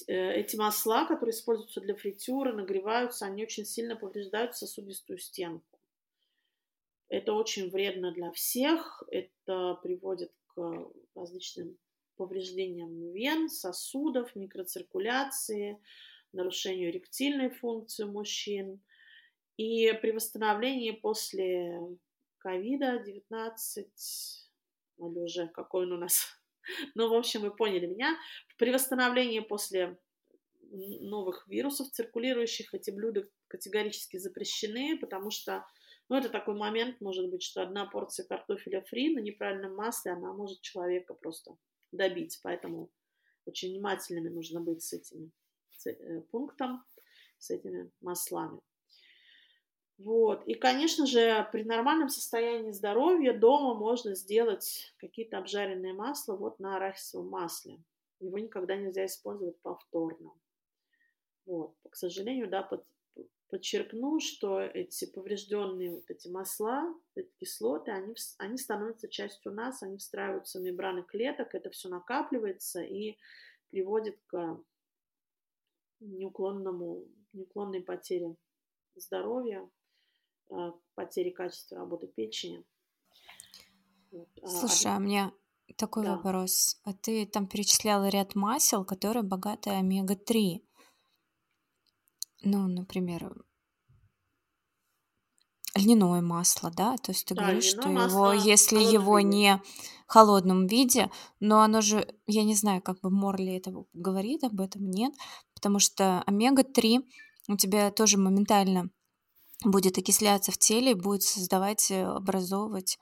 [0.07, 5.79] Э, эти масла, которые используются для фритюра, нагреваются, они очень сильно повреждают сосудистую стенку.
[7.09, 11.77] Это очень вредно для всех, это приводит к различным
[12.15, 15.81] повреждениям вен, сосудов, микроциркуляции,
[16.31, 18.81] нарушению эректильной функции мужчин.
[19.57, 21.79] И при восстановлении после
[22.43, 23.85] ковида-19,
[24.97, 26.41] или уже какой он у нас
[26.95, 28.17] ну, в общем, вы поняли меня.
[28.57, 29.99] При восстановлении после
[30.71, 35.65] новых вирусов циркулирующих эти блюда категорически запрещены, потому что,
[36.07, 40.33] ну, это такой момент, может быть, что одна порция картофеля фри на неправильном масле, она
[40.33, 41.57] может человека просто
[41.91, 42.89] добить, поэтому
[43.45, 45.31] очень внимательными нужно быть с этими
[45.71, 46.85] с, э, пунктом,
[47.37, 48.61] с этими маслами.
[50.03, 50.43] Вот.
[50.47, 56.77] И, конечно же, при нормальном состоянии здоровья дома можно сделать какие-то обжаренные масла вот на
[56.77, 57.77] арахисовом масле.
[58.19, 60.33] Его никогда нельзя использовать повторно.
[61.45, 61.75] Вот.
[61.87, 62.83] К сожалению, да, под,
[63.49, 69.97] подчеркну, что эти поврежденные вот эти масла, эти кислоты, они, они становятся частью нас, они
[69.97, 73.17] встраиваются в мембраны клеток, это все накапливается и
[73.69, 74.59] приводит к
[75.99, 78.35] неуклонному, неуклонной потере
[78.95, 79.69] здоровья,
[80.95, 82.63] потери качества работы печени.
[84.41, 85.31] А, Слушай, а мне
[85.77, 86.15] такой да.
[86.15, 86.79] вопрос.
[86.83, 90.61] А ты там перечисляла ряд масел, которые богаты омега-3.
[92.43, 93.45] Ну, например,
[95.75, 96.97] льняное масло, да?
[96.97, 99.29] То есть ты да, говоришь, что его, если его виде.
[99.29, 99.61] не
[100.07, 104.59] в холодном виде, но оно же, я не знаю, как бы Морли это говорит об
[104.59, 105.13] этом, нет,
[105.53, 107.05] потому что омега-3
[107.47, 108.89] у тебя тоже моментально
[109.63, 112.97] будет окисляться в теле и будет создавать, э, образовывать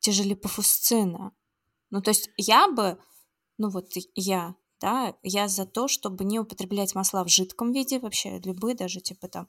[0.00, 1.30] те же липофусцины.
[1.90, 2.98] Ну, то есть я бы,
[3.58, 8.38] ну вот я, да, я за то, чтобы не употреблять масла в жидком виде вообще,
[8.40, 9.48] любые даже, типа там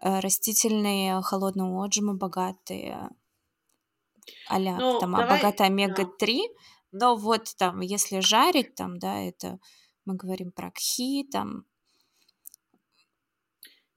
[0.00, 3.10] э, растительные холодные отжимы, богатые
[4.48, 6.38] а ну, там, давай, богатые омега-3,
[6.92, 6.98] да.
[6.98, 9.58] но вот там, если жарить, там, да, это
[10.04, 11.64] мы говорим про кхи, там,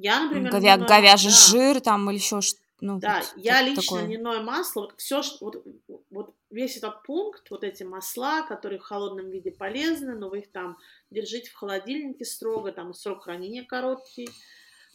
[0.02, 0.76] я, например, Говя...
[0.76, 0.88] льняное...
[0.88, 1.38] говяжий да.
[1.38, 4.08] жир там или еще что ну, да, вот, я лично такое.
[4.08, 5.64] льняное масло, вот все, вот,
[6.10, 10.52] вот весь этот пункт, вот эти масла, которые в холодном виде полезны, но вы их
[10.52, 10.80] там
[11.12, 14.30] держите в холодильнике строго, там срок хранения короткий,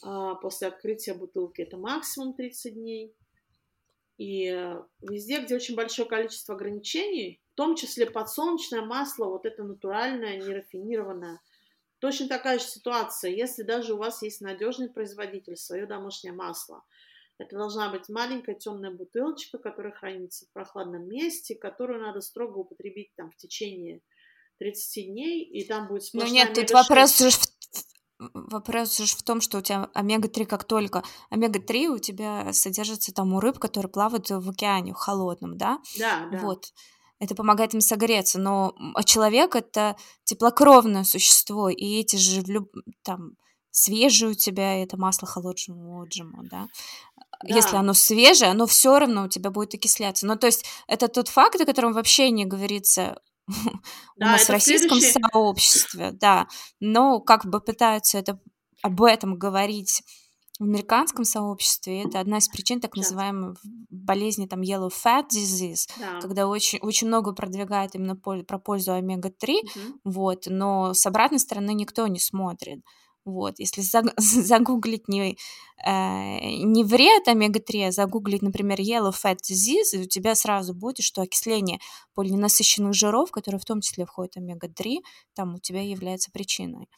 [0.02, 3.14] а, после открытия бутылки это максимум 30 дней.
[4.18, 9.62] И э, везде, где очень большое количество ограничений, в том числе подсолнечное масло, вот это
[9.62, 11.38] натуральное, нерафинированное,
[11.98, 16.84] Точно такая же ситуация, если даже у вас есть надежный производитель, свое домашнее масло.
[17.38, 23.14] Это должна быть маленькая темная бутылочка, которая хранится в прохладном месте, которую надо строго употребить
[23.14, 24.00] там в течение
[24.58, 27.46] 30 дней, и там будет сплошная Ну нет, тут вопрос же в
[28.18, 31.02] Вопрос же в том, что у тебя омега-3 как только...
[31.28, 35.80] Омега-3 у тебя содержится там у рыб, которые плавают в океане, в холодном, да?
[35.98, 36.38] Да, да.
[36.38, 36.72] Вот
[37.18, 42.42] это помогает им согреться, но а человек это теплокровное существо, и эти же
[43.02, 43.32] там
[43.70, 46.68] свежее у тебя это масло холодного отжима, да?
[47.42, 47.54] да.
[47.54, 50.26] Если оно свежее, оно все равно у тебя будет окисляться.
[50.26, 53.20] Ну, то есть это тот факт, о котором вообще не говорится
[54.16, 56.48] у нас в российском сообществе, да.
[56.80, 58.40] Но как бы пытаются это
[58.82, 60.02] об этом говорить
[60.58, 63.56] в американском сообществе это одна из причин так называемой
[63.90, 66.20] болезни там yellow fat disease, да.
[66.20, 70.00] когда очень, очень много продвигает именно про пользу омега-3, угу.
[70.04, 72.80] вот, но с обратной стороны никто не смотрит.
[73.26, 73.80] Вот, если
[74.16, 75.36] загуглить не,
[75.84, 81.22] э, не вред омега-3, а загуглить, например, yellow fat disease, у тебя сразу будет, что
[81.22, 81.80] окисление
[82.14, 84.98] полиненасыщенных жиров, которые в том числе входят омега-3,
[85.34, 86.88] там у тебя является причиной.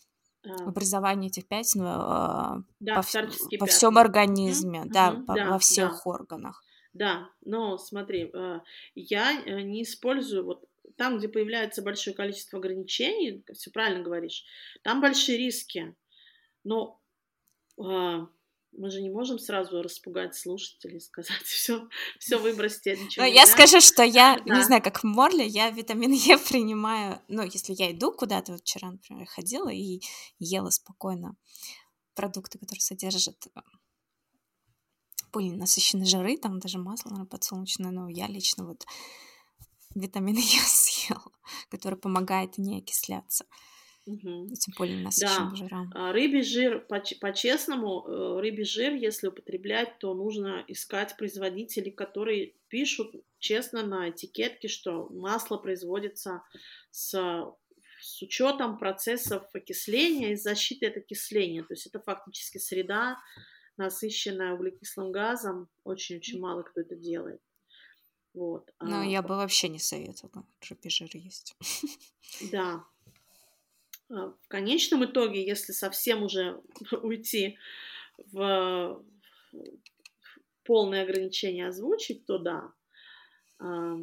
[0.66, 4.92] Образование этих пятен э, да, по, по всем организме, mm-hmm.
[4.92, 6.10] да, по, да, во всех да.
[6.10, 6.64] органах.
[6.92, 8.60] Да, но смотри, э,
[8.94, 10.64] я э, не использую вот
[10.96, 14.44] там, где появляется большое количество ограничений, все правильно говоришь,
[14.82, 15.94] там большие риски.
[16.64, 17.00] Но
[18.78, 23.24] мы же не можем сразу распугать слушателей, сказать все, все выбросьте, ничего.
[23.24, 24.56] Ну, я скажу, что я, да.
[24.56, 28.60] не знаю, как в Морле, я витамин Е принимаю, ну, если я иду куда-то, вот
[28.62, 30.00] вчера, например, ходила и
[30.38, 31.36] ела спокойно
[32.14, 33.60] продукты, которые содержат э,
[35.32, 38.86] более насыщенные жиры, там даже масло, наверное, подсолнечное, но я лично вот
[39.94, 41.32] витамин Е съела,
[41.70, 43.44] который помогает не окисляться.
[44.08, 44.46] Угу.
[44.52, 45.56] Этим полиненасыщенным да.
[45.56, 45.92] жирам.
[45.94, 53.14] А, рыбий жир, по-честному, э, рыбий жир, если употреблять, то нужно искать производителей, которые пишут
[53.38, 56.42] честно на этикетке, что масло производится
[56.90, 57.10] с,
[58.00, 61.62] с учетом процессов окисления и защиты от окисления.
[61.62, 63.18] То есть это фактически среда,
[63.76, 65.68] насыщенная углекислым газом.
[65.84, 67.42] Очень-очень мало кто это делает.
[68.32, 68.70] Вот.
[68.80, 71.56] Но а, я бы вообще не советовала рыбий жир есть.
[72.52, 72.84] Да,
[74.08, 76.60] в конечном итоге, если совсем уже
[77.02, 77.58] уйти
[78.32, 79.04] в
[80.64, 82.72] полное ограничение озвучить, то да.
[83.58, 83.96] А,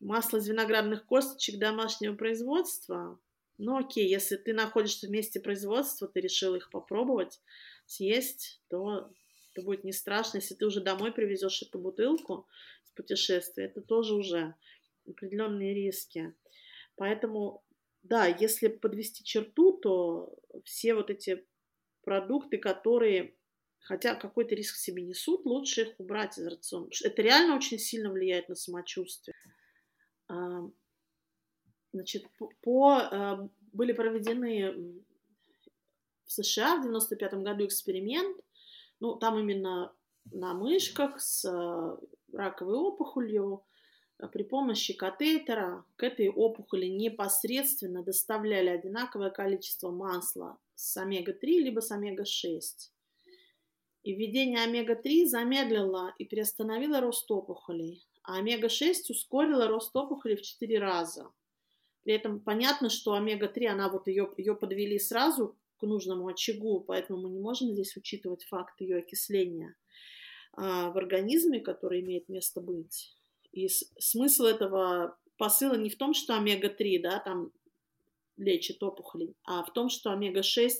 [0.00, 3.18] масло из виноградных косточек домашнего производства.
[3.56, 7.40] Ну окей, если ты находишься в месте производства, ты решил их попробовать,
[7.86, 9.10] съесть, то
[9.52, 10.38] это будет не страшно.
[10.38, 12.46] Если ты уже домой привезешь эту бутылку
[12.84, 14.54] с путешествия, это тоже уже
[15.06, 16.34] определенные риски.
[16.96, 17.62] Поэтому
[18.02, 20.34] да, если подвести черту, то
[20.64, 21.46] все вот эти
[22.02, 23.34] продукты, которые,
[23.80, 26.88] хотя какой-то риск себе несут, лучше их убрать из рациона.
[27.04, 29.34] Это реально очень сильно влияет на самочувствие.
[30.28, 30.62] А,
[31.92, 32.26] значит,
[32.62, 35.02] по, а, были проведены
[36.24, 38.36] в США в 95 году эксперимент,
[39.00, 39.92] ну, там именно
[40.32, 41.98] на мышках с а,
[42.32, 43.64] раковой опухолью,
[44.26, 51.92] при помощи катетера к этой опухоли непосредственно доставляли одинаковое количество масла с омега-3 либо с
[51.92, 52.60] омега-6.
[54.02, 60.78] И введение омега-3 замедлило и приостановило рост опухолей, а омега-6 ускорило рост опухолей в 4
[60.80, 61.30] раза.
[62.02, 67.20] При этом понятно, что омега-3, она вот ее, ее подвели сразу к нужному очагу, поэтому
[67.22, 69.76] мы не можем здесь учитывать факт ее окисления
[70.54, 73.17] а, в организме, который имеет место быть.
[73.58, 77.52] И смысл этого посыла не в том, что омега-3, да, там
[78.36, 80.70] лечит опухоли, а в том, что омега-6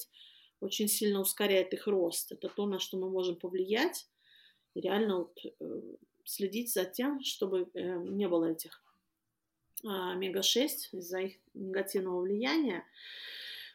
[0.61, 2.33] очень сильно ускоряет их рост.
[2.33, 4.07] Это то, на что мы можем повлиять.
[4.75, 5.81] И реально вот, э,
[6.25, 8.83] следить за тем, чтобы э, не было этих
[9.85, 12.85] а, омега-6 из-за их негативного влияния.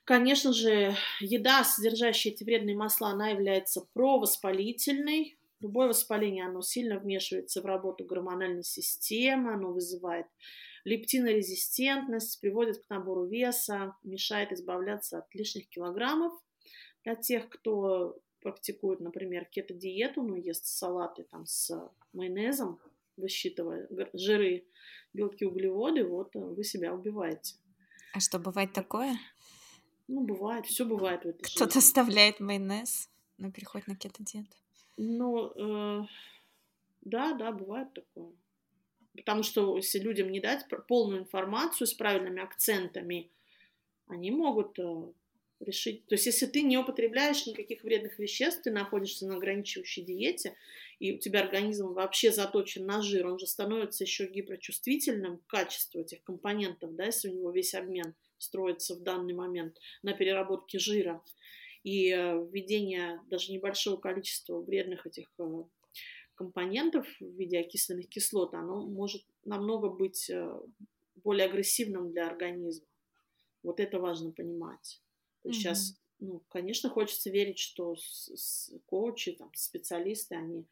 [0.06, 7.62] Конечно же, еда, содержащая эти вредные масла, она является провоспалительной, Любое воспаление, оно сильно вмешивается
[7.62, 10.28] в работу гормональной системы, оно вызывает
[10.84, 16.34] лептинорезистентность, приводит к набору веса, мешает избавляться от лишних килограммов.
[17.06, 21.72] Для тех, кто практикует, например, кето-диету, ну, ест салаты там с
[22.12, 22.82] майонезом,
[23.16, 24.68] высчитывая жиры,
[25.14, 27.56] белки, углеводы, вот вы себя убиваете.
[28.14, 29.18] А что, бывает такое?
[30.10, 34.58] Ну, бывает, все бывает в этой Кто-то оставляет майонез на переход на кето-диету.
[34.98, 36.06] Ну, э,
[37.02, 38.32] да, да, бывает такое.
[39.16, 43.30] Потому что если людям не дать полную информацию с правильными акцентами,
[44.08, 45.14] они могут э,
[45.60, 46.06] решить.
[46.08, 50.56] То есть, если ты не употребляешь никаких вредных веществ, ты находишься на ограничивающей диете,
[51.00, 56.02] и у тебя организм вообще заточен на жир, он же становится еще гиперчувствительным к качеству
[56.02, 61.22] этих компонентов, да, если у него весь обмен строится в данный момент на переработке жира
[61.84, 65.64] и э, введение даже небольшого количества вредных этих э,
[66.36, 70.60] компонентов в виде окисленных кислот, оно может намного быть э,
[71.24, 72.88] более агрессивным для организма.
[73.64, 75.02] Вот это важно понимать.
[75.42, 75.62] То есть mm-hmm.
[75.62, 80.66] сейчас, ну, конечно, хочется верить, что с, с коучи, там, специалисты, они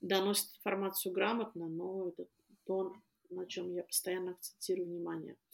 [0.00, 2.26] доносят информацию грамотно, но это
[2.64, 2.94] то,
[3.30, 5.36] на чем я постоянно акцентирую внимание.
[5.36, 5.46] А,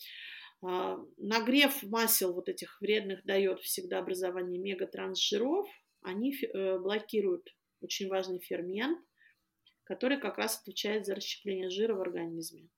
[1.18, 5.68] нагрев масел вот этих вредных дает всегда образование мегатрансжиров.
[6.00, 8.98] Они э, блокируют очень важный фермент,
[9.84, 12.68] который как раз отвечает за расщепление жира в организме.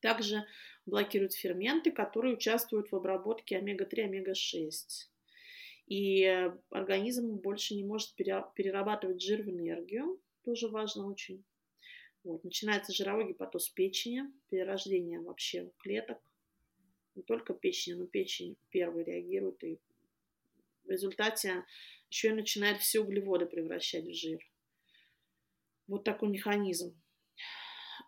[0.00, 0.44] Также
[0.86, 4.70] блокируют ферменты, которые участвуют в обработке омега-3, омега-6.
[5.86, 10.20] И э, организм больше не может перерабатывать жир в энергию.
[10.44, 11.44] Тоже важно очень.
[12.22, 12.44] Вот.
[12.44, 16.18] Начинается жировой гепатоз печени, перерождение вообще клеток
[17.18, 19.78] не только печень, но печень первой реагирует и
[20.84, 21.64] в результате
[22.08, 24.40] еще и начинает все углеводы превращать в жир.
[25.86, 26.98] Вот такой механизм.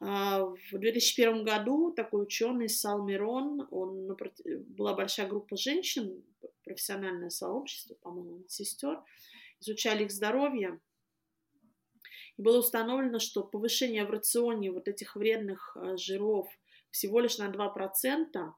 [0.01, 4.17] А, в 2001 году такой ученый Сал Мирон, он,
[4.69, 6.25] была большая группа женщин,
[6.65, 9.03] профессиональное сообщество, по-моему, сестер,
[9.61, 10.81] изучали их здоровье,
[12.39, 16.49] и было установлено, что повышение в рационе вот этих вредных э, жиров
[16.91, 18.55] всего лишь на 2% а,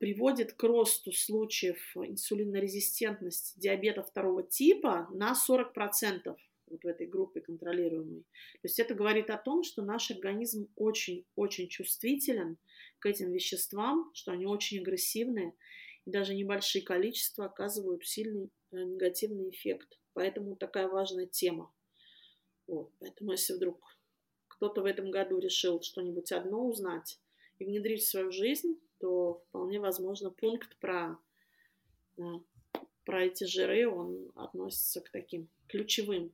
[0.00, 6.36] приводит к росту случаев инсулинорезистентности диабета второго типа на 40%
[6.68, 8.22] вот в этой группе контролируемой.
[8.22, 12.58] То есть это говорит о том, что наш организм очень-очень чувствителен
[12.98, 15.54] к этим веществам, что они очень агрессивные,
[16.06, 19.98] и даже небольшие количества оказывают сильный э, негативный эффект.
[20.14, 21.72] Поэтому такая важная тема.
[22.66, 22.92] Вот.
[22.98, 23.80] Поэтому если вдруг
[24.48, 27.20] кто-то в этом году решил что-нибудь одно узнать
[27.58, 31.18] и внедрить в свою жизнь, то вполне возможно пункт про,
[32.16, 32.40] да,
[33.04, 36.32] про эти жиры, он относится к таким ключевым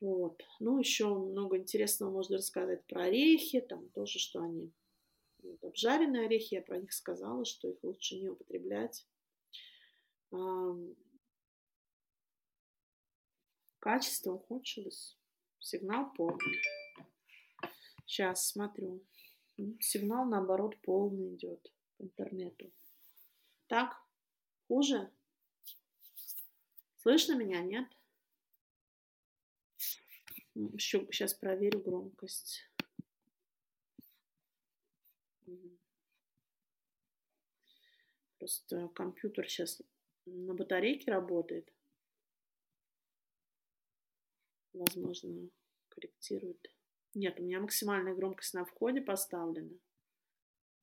[0.00, 0.42] вот.
[0.60, 4.72] Ну, еще много интересного можно рассказать про орехи, там тоже, что они
[5.42, 9.06] вот, обжаренные орехи, я про них сказала, что их лучше не употреблять.
[13.78, 15.16] Качество ухудшилось.
[15.60, 16.60] Сигнал полный.
[18.04, 19.02] Сейчас смотрю.
[19.80, 22.70] Сигнал, наоборот, полный идет по интернету.
[23.68, 23.96] Так,
[24.68, 25.10] хуже?
[26.98, 27.88] Слышно меня, нет?
[30.54, 32.70] Еще сейчас проверю громкость.
[38.38, 39.80] Просто компьютер сейчас
[40.26, 41.72] на батарейке работает.
[44.72, 45.48] Возможно,
[45.88, 46.75] корректирует.
[47.16, 49.72] Нет, у меня максимальная громкость на входе поставлена.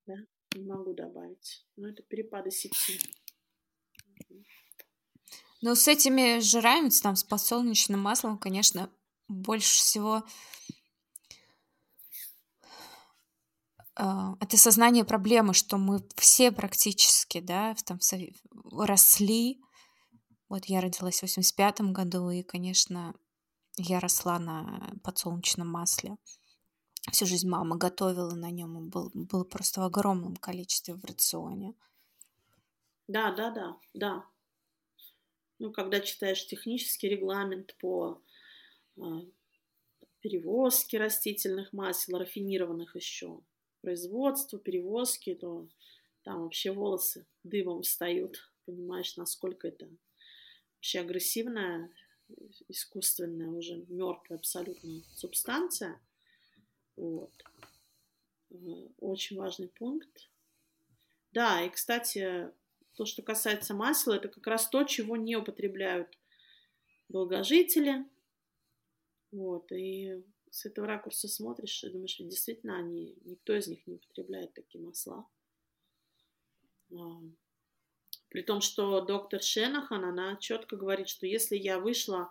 [0.04, 0.16] Да,
[0.56, 1.64] не могу добавить.
[1.76, 3.00] Но это перепады сети.
[5.62, 8.90] Но с этими жирами, там, с подсолнечным маслом, конечно,
[9.28, 10.24] больше всего
[13.94, 18.00] а, это сознание проблемы, что мы все практически, да, там
[18.72, 19.62] росли.
[20.48, 23.14] Вот я родилась в 85 году, и, конечно,
[23.76, 26.16] я росла на подсолнечном масле.
[27.12, 31.74] Всю жизнь мама готовила на нем, и был, было просто в огромном количестве в рационе.
[33.08, 34.26] Да, да, да, да.
[35.58, 38.22] Ну, когда читаешь технический регламент по
[38.98, 39.20] а,
[40.20, 43.40] перевозки растительных масел, рафинированных еще,
[43.82, 45.68] производство, перевозки, то
[46.22, 48.38] там вообще волосы дымом встают.
[48.64, 49.88] Понимаешь, насколько это
[50.76, 51.90] вообще агрессивная,
[52.68, 56.00] искусственная, уже мертвая абсолютно субстанция.
[56.96, 57.32] Вот.
[58.50, 58.56] Э,
[58.98, 60.30] очень важный пункт.
[61.32, 62.52] Да, и, кстати,
[62.94, 66.16] то, что касается масел, это как раз то, чего не употребляют
[67.08, 68.06] долгожители,
[69.32, 74.54] вот, и с этого ракурса смотришь и думаешь, действительно, они, никто из них не употребляет
[74.54, 75.26] такие масла.
[78.34, 82.28] При том, что доктор Шенахан, она четко говорит, что если я вышла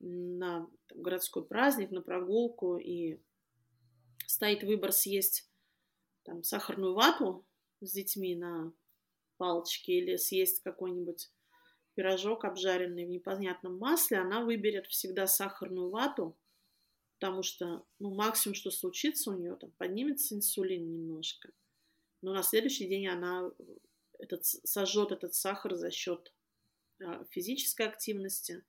[0.00, 3.20] на там, городской праздник, на прогулку, и
[4.26, 5.46] стоит выбор съесть
[6.22, 7.46] там, сахарную вату
[7.82, 8.72] с детьми на
[9.36, 11.30] палочке или съесть какой-нибудь
[11.92, 16.34] пирожок, обжаренный в непонятном масле, она выберет всегда сахарную вату,
[17.18, 21.50] потому что, ну, максимум, что случится у нее, там, поднимется инсулин немножко,
[22.22, 23.50] но на следующий день она
[24.18, 26.32] этот, сожжет этот сахар за счет
[27.02, 28.64] а, физической активности,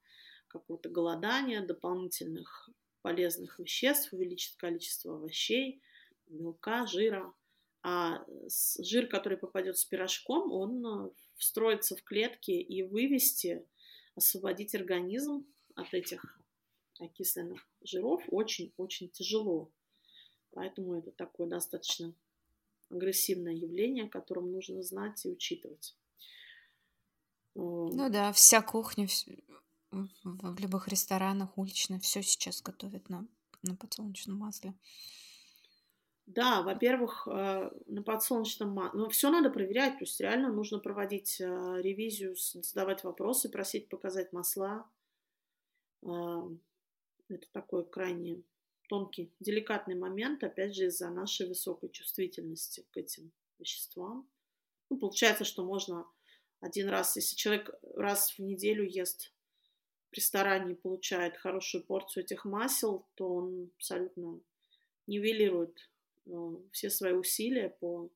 [0.47, 2.69] какого-то голодания, дополнительных
[3.01, 5.81] полезных веществ, увеличит количество овощей,
[6.27, 7.33] белка, жира.
[7.83, 8.25] А
[8.79, 13.65] жир, который попадет с пирожком, он а, встроиться в клетки и вывести,
[14.15, 15.45] освободить организм
[15.75, 16.39] от этих
[16.99, 19.71] окисленных жиров очень-очень тяжело.
[20.51, 22.13] Поэтому это такое достаточно
[22.89, 25.95] агрессивное явление, о котором нужно знать и учитывать.
[27.55, 29.07] Ну да, вся кухня
[29.91, 33.27] в любых ресторанах уличная, все сейчас готовят на,
[33.63, 34.73] на подсолнечном масле.
[36.27, 41.39] Да, во-первых, э, на подсолнечном масле, ну, все надо проверять, то есть реально нужно проводить
[41.39, 41.45] э,
[41.81, 44.85] ревизию, задавать вопросы, просить показать масла.
[46.05, 46.49] А,
[47.29, 48.43] это такой крайне
[48.87, 54.29] тонкий, деликатный момент, опять же, из-за нашей высокой чувствительности к этим веществам.
[54.89, 56.05] Ну, получается, что можно
[56.59, 59.33] один раз, если человек раз в неделю ест
[60.11, 64.39] в ресторане и получает хорошую порцию этих масел, то он абсолютно
[65.05, 65.77] нивелирует
[66.29, 68.09] Э, все свои усилия по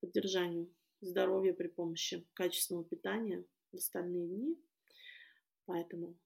[0.00, 0.68] поддержанию
[1.00, 4.58] здоровья при помощи качественного питания в остальные дни.
[5.66, 6.16] Поэтому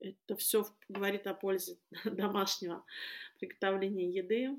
[0.00, 2.84] это все говорит о пользе домашнего
[3.38, 4.58] приготовления еды,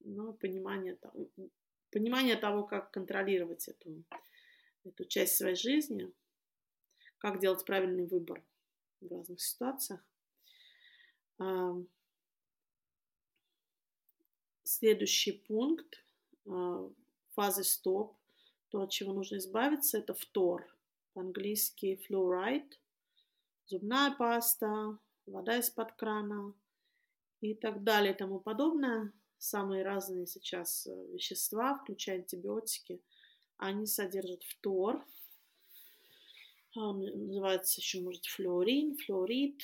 [0.00, 0.98] но понимание
[1.90, 4.04] понимание того как контролировать эту,
[4.84, 6.12] эту часть своей жизни.
[7.18, 8.42] как делать правильный выбор
[9.00, 10.00] в разных ситуациях.
[14.62, 16.04] Следующий пункт
[17.30, 18.16] фазы стоп,
[18.68, 20.66] то, от чего нужно избавиться, это фтор.
[21.14, 22.74] По-английски fluoride,
[23.66, 26.54] зубная паста, вода из-под крана
[27.40, 29.12] и так далее и тому подобное.
[29.38, 33.02] Самые разные сейчас э, вещества, включая антибиотики,
[33.58, 35.04] они содержат фтор.
[36.74, 39.62] Он называется еще, может, флуорин, флуорид.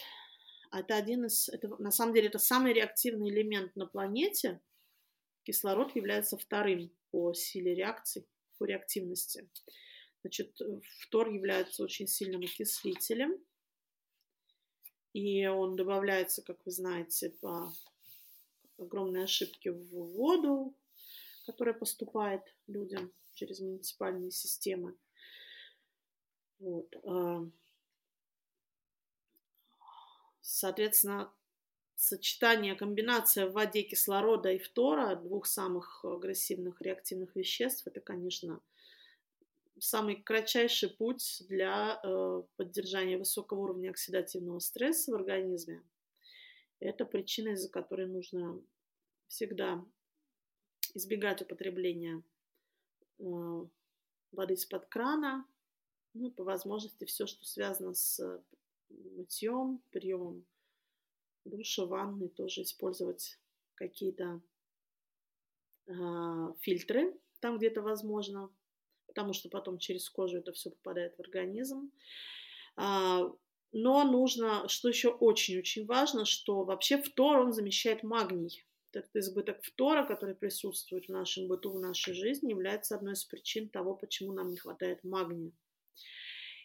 [0.71, 4.61] Это один из, это, на самом деле, это самый реактивный элемент на планете.
[5.45, 8.27] Кислород является вторым по силе реакции,
[8.59, 9.49] по реактивности.
[10.23, 10.57] Значит,
[11.01, 13.39] фтор является очень сильным окислителем,
[15.13, 17.73] и он добавляется, как вы знаете, по
[18.79, 20.75] огромной ошибке в воду,
[21.47, 24.97] которая поступает людям через муниципальные системы.
[26.59, 26.95] Вот.
[27.05, 27.45] А,
[30.41, 31.33] соответственно,
[31.95, 38.61] сочетание, комбинация в воде кислорода и фтора, двух самых агрессивных реактивных веществ, это, конечно,
[39.79, 45.83] самый кратчайший путь для э, поддержания высокого уровня оксидативного стресса в организме.
[46.81, 48.61] Это причина, из-за которой нужно
[49.29, 49.85] всегда
[50.95, 52.23] избегать употребления
[53.19, 53.23] э,
[54.33, 55.47] воды из-под крана,
[56.15, 58.21] ну, по возможности все, что связано с
[58.91, 60.45] мытьем, приемом
[61.45, 63.39] душа, ванны тоже использовать
[63.75, 64.43] какие-то
[65.87, 68.55] э, фильтры там, где это возможно,
[69.13, 71.93] потому что потом через кожу это все попадает в организм.
[72.77, 73.31] А,
[73.73, 78.65] но нужно, что еще очень-очень важно, что вообще фтор, он замещает магний.
[78.93, 83.69] Этот избыток фтора, который присутствует в нашем быту, в нашей жизни, является одной из причин
[83.69, 85.53] того, почему нам не хватает магния.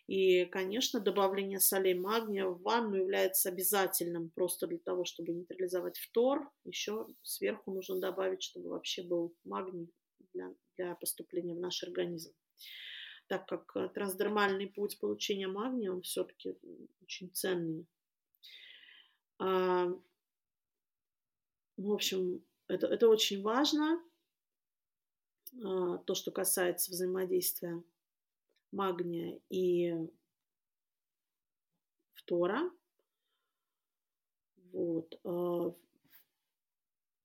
[0.08, 6.50] И, конечно, добавление солей магния в ванну является обязательным просто для того, чтобы нейтрализовать фтор.
[6.64, 9.90] Еще сверху нужно добавить, чтобы вообще был магний
[10.34, 12.34] для, для поступления в наш организм.
[13.28, 16.58] Так как э, трансдермальный путь получения магния, он все-таки
[17.02, 17.86] очень ценный.
[19.40, 19.88] А,
[21.78, 24.02] в общем, это, это очень важно,
[25.64, 27.84] а, то, что касается взаимодействия
[28.72, 29.94] магния и
[32.14, 32.72] фтора.
[34.72, 35.20] Вот.
[35.24, 35.74] А,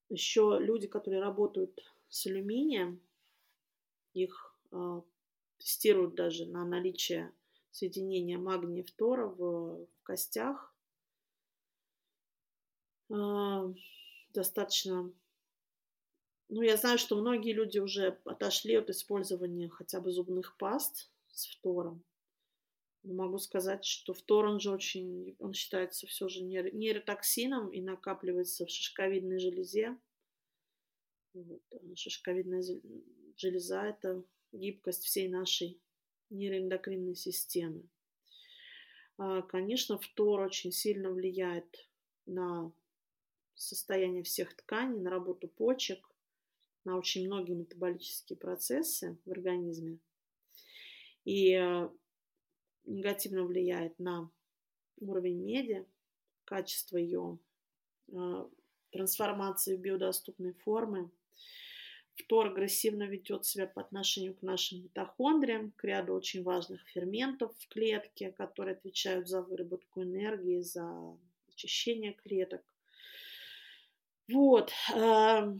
[0.09, 1.79] Еще люди, которые работают
[2.09, 3.01] с алюминием,
[4.13, 5.03] их а,
[5.57, 7.33] тестируют даже на наличие
[7.71, 10.73] соединения магния фтора в, в костях.
[13.09, 13.73] А,
[14.33, 15.13] достаточно
[16.55, 21.47] ну, я знаю, что многие люди уже отошли от использования хотя бы зубных паст с
[21.47, 22.03] фтором.
[23.01, 28.69] Могу сказать, что фтор, он же очень, он считается все же нейротоксином и накапливается в
[28.69, 29.97] шишковидной железе.
[31.33, 31.63] Вот.
[31.71, 32.63] А шишковидная
[33.37, 35.79] железа– это гибкость всей нашей
[36.29, 37.83] нейроэндокринной системы.
[39.17, 41.89] А, конечно, фтор очень сильно влияет
[42.25, 42.71] на
[43.55, 46.09] состояние всех тканей, на работу почек,
[46.85, 49.99] на очень многие метаболические процессы в организме
[51.25, 51.89] и э,
[52.85, 54.29] негативно влияет на
[54.99, 55.85] уровень меди,
[56.45, 57.39] качество ее
[58.09, 58.45] э,
[58.91, 61.09] трансформации в биодоступной формы.
[62.15, 67.67] Фтор агрессивно ведет себя по отношению к нашим митохондриям, к ряду очень важных ферментов в
[67.69, 72.61] клетке, которые отвечают за выработку энергии, за очищение клеток.
[74.31, 74.71] Вот.
[74.93, 75.59] Эм,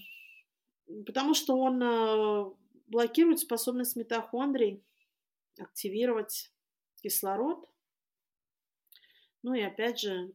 [1.05, 2.45] потому что он э,
[2.87, 4.83] блокирует способность митохондрий
[5.59, 6.51] активировать
[7.01, 7.67] кислород.
[9.41, 10.33] Ну и опять же,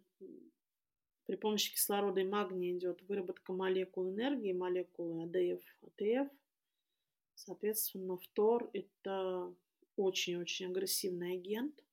[1.28, 6.32] при помощи кислорода и магния идет выработка молекул энергии, молекулы АДФ, АТФ.
[7.34, 9.54] Соответственно, фтор– это
[9.96, 11.84] очень-очень агрессивный агент.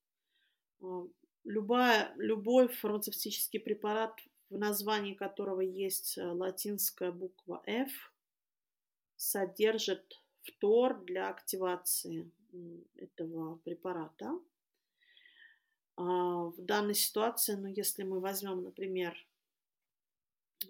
[0.82, 1.06] А,
[1.44, 4.18] любая, любой фармацевтический препарат,
[4.50, 7.92] в названии которого есть э, латинская буква F,
[9.18, 12.32] содержит фтор для активации
[12.96, 14.40] этого препарата.
[15.98, 19.16] А, в данной ситуации, ну, если мы возьмем, например,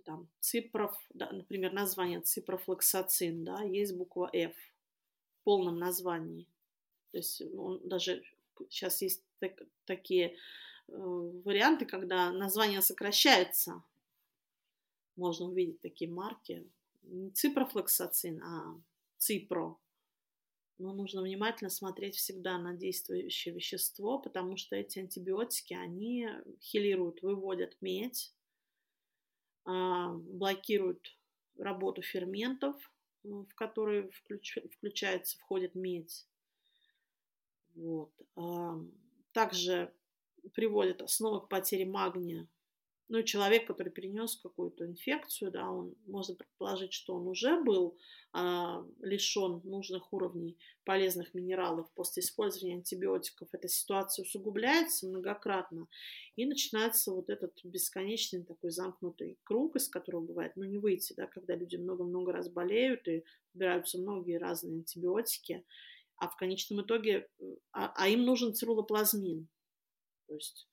[0.03, 6.47] там, ципров, да, например, название ципрофлоксацин, да, есть буква F в полном названии.
[7.11, 8.23] То есть он даже
[8.69, 9.53] сейчас есть так,
[9.85, 10.33] такие э,
[10.87, 13.83] варианты, когда название сокращается.
[15.15, 16.67] Можно увидеть такие марки.
[17.03, 18.81] Не ципрофлоксацин, а
[19.17, 19.77] ципро
[20.77, 26.27] но нужно внимательно смотреть всегда на действующее вещество, потому что эти антибиотики, они
[26.61, 28.33] хилируют, выводят медь,
[29.63, 31.17] а, блокируют
[31.57, 32.75] работу ферментов,
[33.23, 36.27] в которые включ, включается, входит медь.
[37.73, 38.11] Вот.
[39.31, 39.93] Также
[40.53, 42.47] приводит основы к потере магния
[43.07, 47.95] ну, человек, который перенес какую-то инфекцию, да, он можно предположить, что он уже был
[48.33, 53.47] а, лишен нужных уровней полезных минералов после использования антибиотиков.
[53.51, 55.87] Эта ситуация усугубляется многократно,
[56.35, 61.27] и начинается вот этот бесконечный такой замкнутый круг, из которого бывает, ну, не выйти, да,
[61.27, 65.63] когда люди много-много раз болеют и убираются многие разные антибиотики,
[66.17, 69.47] а в конечном итоге, э, а, а им нужен цирулоплазмин.
[70.27, 70.67] То есть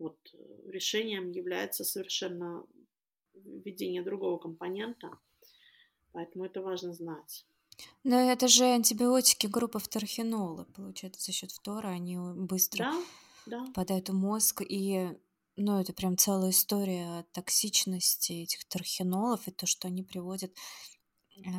[0.00, 2.64] вот э, решением является совершенно
[3.34, 5.10] введение другого компонента,
[6.12, 7.46] поэтому это важно знать.
[8.04, 12.84] Но это же антибиотики группы вторхинола, получается, за счет фтора они быстро
[13.46, 13.66] да, да.
[13.66, 15.08] попадают в мозг, и
[15.56, 20.52] ну, это прям целая история токсичности этих торхинолов и то, что они приводят
[21.36, 21.50] э,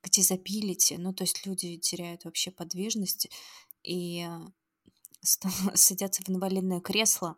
[0.00, 3.28] к дизабилити, ну, то есть люди теряют вообще подвижность
[3.82, 4.26] и
[5.74, 7.36] садятся в инвалидное кресло,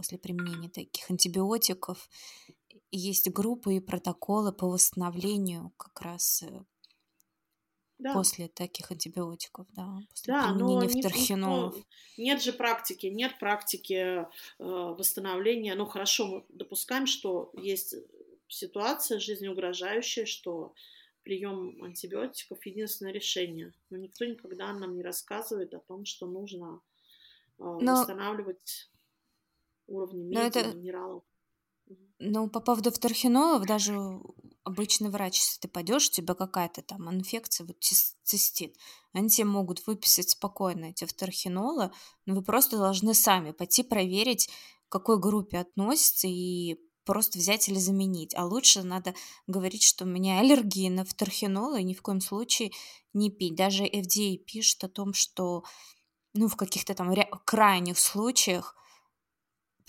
[0.00, 2.08] после применения таких антибиотиков.
[2.90, 6.64] Есть группы и протоколы по восстановлению как раз э,
[7.98, 8.14] да.
[8.14, 11.76] после таких антибиотиков, да, после да, применения но вторхинолов.
[11.76, 14.26] Никто, нет же практики, нет практики э,
[14.58, 15.74] восстановления.
[15.74, 17.94] Ну хорошо, мы допускаем, что есть
[18.48, 20.72] ситуация жизнеугрожающая, что
[21.24, 23.74] прием антибиотиков единственное решение.
[23.90, 26.80] Но никто никогда нам не рассказывает о том, что нужно
[27.58, 28.00] э, но...
[28.00, 28.90] восстанавливать
[29.90, 30.74] уровня меди, это...
[30.74, 31.22] минералов.
[32.18, 33.92] Ну, по поводу вторхинолов, даже
[34.62, 38.76] обычный врач, если ты пойдешь, у тебя какая-то там инфекция, вот цистит,
[39.12, 41.90] они тебе могут выписать спокойно эти вторхинолы,
[42.26, 44.48] но вы просто должны сами пойти проверить,
[44.88, 48.34] к какой группе относится, и просто взять или заменить.
[48.34, 49.14] А лучше надо
[49.46, 52.70] говорить, что у меня аллергия на вторхинолы, и ни в коем случае
[53.12, 53.56] не пить.
[53.56, 55.64] Даже FDA пишет о том, что
[56.34, 57.12] ну, в каких-то там
[57.44, 58.76] крайних случаях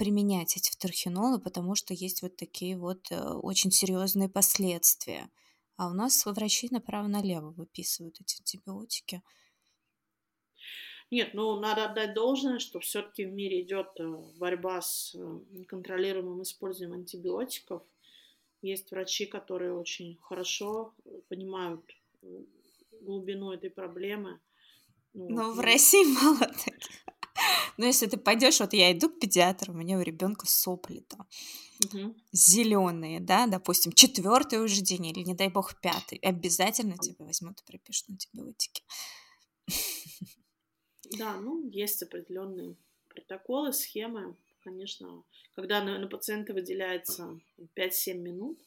[0.02, 5.30] применять эти вторхинолы, потому что есть вот такие вот э, очень серьезные последствия.
[5.78, 9.22] А у нас врачи направо-налево выписывают эти антибиотики.
[11.12, 14.08] Нет, ну надо отдать должное, что все-таки в мире идет э,
[14.40, 17.84] борьба с э, неконтролируемым использованием антибиотиков.
[18.64, 20.96] Есть врачи, которые очень хорошо
[21.30, 21.86] понимают
[23.02, 24.40] глубину этой проблемы.
[25.14, 26.90] Ну, Но в России мало таких.
[27.78, 31.28] Но если ты пойдешь, вот я иду к педиатру, у меня у ребенка сопли там
[31.86, 32.16] угу.
[32.32, 37.66] зеленые, да, допустим, четвертый уже день или, не дай бог, пятый, обязательно тебе возьмут и
[37.66, 38.84] пропишут антибиотики.
[41.18, 42.76] Да, ну, есть определенные
[43.10, 45.24] протоколы, схемы, конечно.
[45.56, 47.40] Когда на, на пациента выделяется
[47.76, 48.60] 5-7 минут,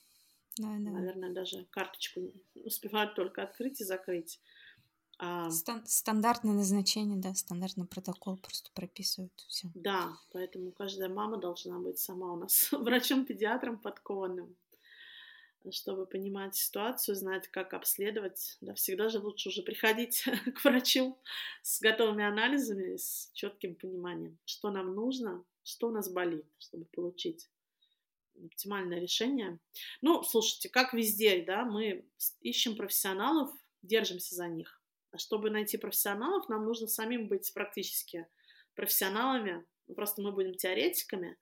[0.59, 0.91] да, да.
[0.91, 4.39] наверное, даже карточку успевают только открыть и закрыть.
[5.25, 9.68] А, Стан- стандартное назначение, да, стандартный протокол просто прописывают все.
[9.75, 14.55] Да, поэтому каждая мама должна быть сама у нас врачом-педиатром подкованным,
[15.70, 18.59] чтобы понимать ситуацию, знать, как обследовать.
[18.61, 20.25] Да, всегда же лучше уже приходить
[20.57, 21.16] к врачу
[21.62, 27.49] с готовыми анализами, с четким пониманием, что нам нужно, что у нас болит, чтобы получить
[28.45, 29.59] оптимальное решение.
[30.03, 32.05] Ну, слушайте, как везде, да, мы
[32.42, 34.84] ищем профессионалов, держимся за них.
[35.16, 38.26] Чтобы найти профессионалов, нам нужно самим быть практически
[38.74, 39.64] профессионалами.
[39.86, 41.36] Ну, просто мы будем теоретиками,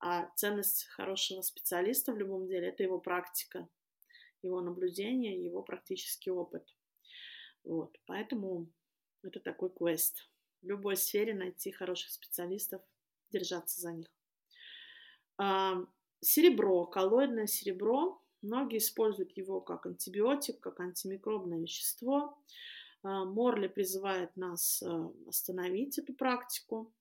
[0.00, 3.68] а ценность хорошего специалиста в любом деле– это его практика,
[4.42, 6.64] его наблюдение, его практический опыт.
[7.64, 8.68] Вот, поэтому
[9.22, 10.28] это такой квест.
[10.62, 12.82] В любой сфере найти хороших специалистов,
[13.30, 14.06] держаться за них.
[15.36, 15.84] А,
[16.20, 18.22] серебро, коллоидное серебро.
[18.40, 22.38] Многие используют его как антибиотик, как антимикробное вещество.
[23.02, 26.92] А, Морли призывает нас э, остановить эту практику.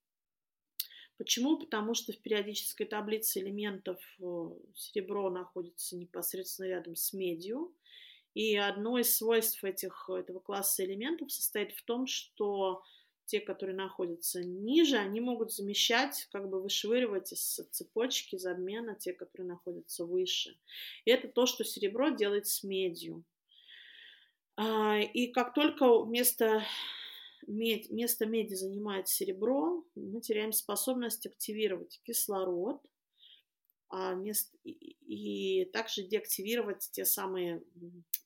[1.17, 1.57] Почему?
[1.57, 3.99] Потому что в периодической таблице элементов
[4.75, 7.73] серебро находится непосредственно рядом с медью.
[8.35, 12.83] И одно из свойств этих, этого класса элементов состоит в том, что
[13.25, 19.11] те, которые находятся ниже, они могут замещать, как бы вышвыривать из цепочки, из обмена те,
[19.11, 20.55] которые находятся выше.
[21.05, 23.23] И это то, что серебро делает с медью.
[24.57, 26.63] А, и как только вместо,
[27.47, 32.81] медь, место меди занимает серебро, мы теряем способность активировать кислород
[33.89, 37.63] а мест, и, и также деактивировать те самые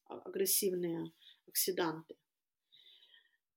[0.08, 1.12] агрессивные
[1.48, 2.16] оксиданты.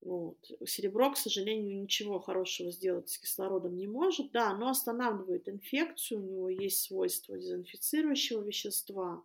[0.02, 0.38] Вот.
[0.66, 4.32] Серебро, к сожалению, ничего хорошего сделать с кислородом не может.
[4.32, 9.24] Да, оно останавливает инфекцию, у него есть свойства дезинфицирующего вещества.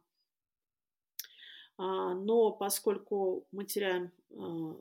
[1.80, 4.78] А, но поскольку мы теряем а,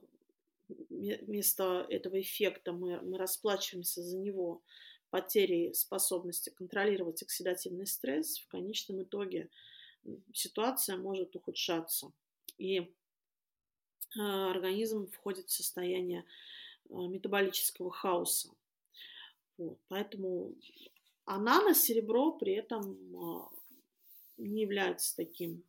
[0.68, 4.62] вместо этого эффекта, мы, мы расплачиваемся за него
[5.10, 9.48] потерей способности контролировать оксидативный стресс, в конечном итоге
[10.34, 12.12] ситуация может ухудшаться.
[12.58, 12.92] И
[14.18, 16.24] а, организм входит в состояние
[16.88, 18.50] метаболического хаоса.
[19.56, 19.78] Вот.
[19.86, 20.52] Поэтому
[21.26, 22.98] анана, серебро при этом
[24.36, 25.62] не является таким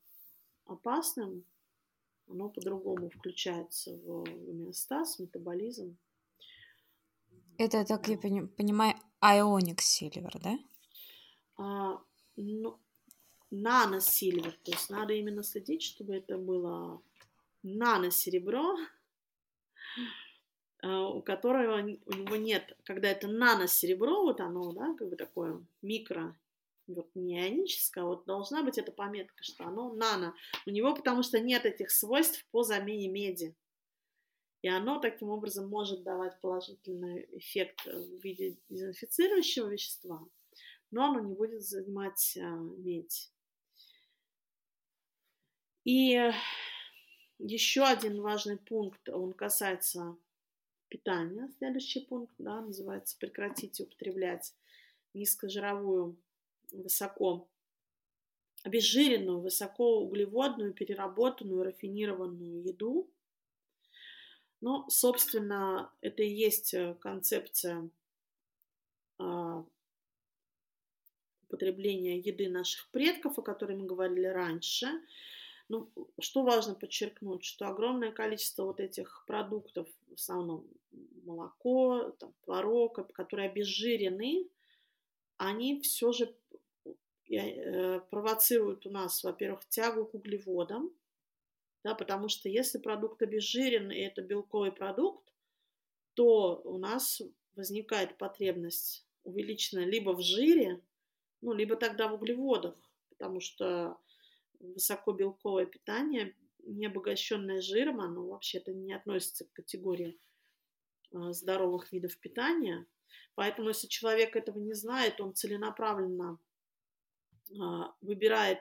[0.70, 1.44] опасным,
[2.28, 5.98] оно по-другому включается в гомеостаз, метаболизм.
[7.58, 10.58] Это, так я понимаю, ионик сильвер, да?
[11.58, 12.02] А,
[12.38, 12.80] ну,
[13.52, 17.02] нано-сильвер, то есть надо именно следить, чтобы это было
[17.64, 18.78] нано-серебро,
[20.84, 25.62] а, у которого у него нет, когда это нано-серебро, вот оно, да, как бы такое
[25.82, 26.36] микро
[26.94, 30.36] вот не ионическое, а вот должна быть эта пометка, что оно нано.
[30.66, 33.56] У него потому что нет этих свойств по замене меди.
[34.62, 40.28] И оно таким образом может давать положительный эффект в виде дезинфицирующего вещества,
[40.92, 43.32] но оно не будет занимать а, медь.
[45.86, 46.32] И
[47.40, 50.18] еще один важный пункт, он касается
[50.90, 51.50] питания.
[51.58, 54.54] Следующий пункт, да, называется прекратите употреблять
[55.14, 56.18] низкожировую
[56.72, 57.48] высоко
[58.64, 63.10] обезжиренную, высокоуглеводную, переработанную, рафинированную еду.
[64.62, 67.90] Но, собственно, это и есть э, концепция
[69.18, 69.66] а,
[71.44, 74.88] употребления еды наших предков, о которой мы говорили раньше.
[75.70, 75.90] Ну,
[76.20, 80.66] что важно подчеркнуть, что огромное количество вот этих продуктов, в основном
[81.24, 84.48] молоко, там, творог, которые обезжирены,
[85.40, 86.36] они все же
[87.30, 90.92] Э, провоцируют у нас, во-первых, тягу к углеводам,
[91.84, 95.32] да, потому что если продукт обезжирен и это белковый продукт,
[96.16, 97.22] то у нас
[97.56, 100.82] возникает потребность увеличенная либо в жире,
[101.42, 102.76] ну, либо тогда в углеводах,
[103.10, 103.98] потому что
[104.60, 110.20] высокобелковое питание, не обогащенное жиром, оно вообще-то не относится к категории
[111.12, 112.88] э, здоровых видов питания.
[113.36, 116.40] Поэтому, если человек этого не знает, он целенаправленно
[117.60, 118.60] а, выбирает,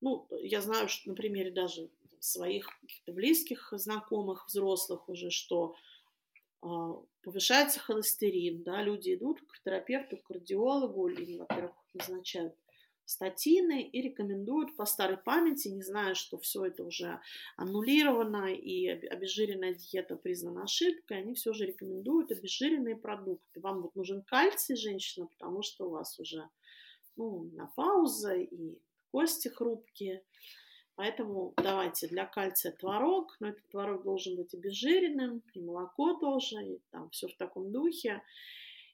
[0.00, 1.88] ну, я знаю, что на примере даже
[2.20, 2.68] своих
[3.06, 5.74] близких знакомых, взрослых уже, что
[6.60, 12.54] а, повышается холестерин, да, люди идут к терапевту, к кардиологу, или, во-первых, назначают
[13.08, 17.20] статины и рекомендуют по старой памяти, не зная, что все это уже
[17.56, 23.60] аннулировано и обезжиренная диета признана ошибкой, они все же рекомендуют обезжиренные продукты.
[23.60, 26.48] Вам вот нужен кальций, женщина, потому что у вас уже
[27.16, 28.78] ну, на пауза и
[29.10, 30.22] кости хрупкие.
[30.94, 36.82] Поэтому давайте для кальция творог, но этот творог должен быть обезжиренным, и молоко тоже, и
[36.90, 38.20] там все в таком духе.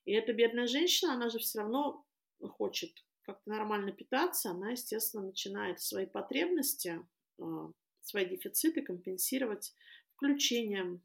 [0.04, 2.04] И эта бедная женщина, она же все равно
[2.40, 7.04] хочет как-то нормально питаться, она, естественно, начинает свои потребности,
[7.40, 7.70] а,
[8.00, 9.74] свои дефициты компенсировать
[10.14, 11.02] включением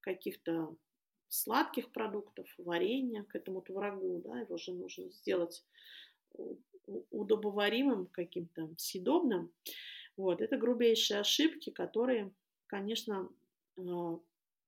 [0.00, 0.74] каких-то
[1.28, 5.64] сладких продуктов, варенья к этому творогу, да, его же нужно сделать
[7.10, 9.52] удобоваримым, каким-то съедобным.
[10.16, 12.32] Вот, это грубейшие ошибки, которые,
[12.66, 13.28] конечно,
[13.76, 14.18] а,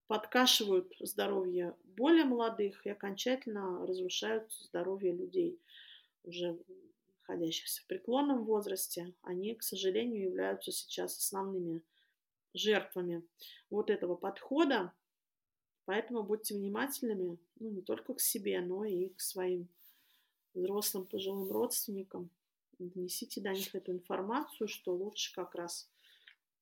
[0.06, 5.58] подкашивают здоровье более молодых и окончательно разрушают здоровье людей,
[6.24, 6.58] уже
[7.30, 9.14] находящихся в преклонном возрасте.
[9.22, 11.82] Они, к сожалению, являются сейчас основными
[12.54, 13.22] жертвами
[13.70, 14.92] вот этого подхода.
[15.84, 19.68] Поэтому будьте внимательными ну, не только к себе, но и к своим
[20.54, 22.30] взрослым пожилым родственникам,
[22.78, 25.88] донесите до них эту информацию, что лучше как раз,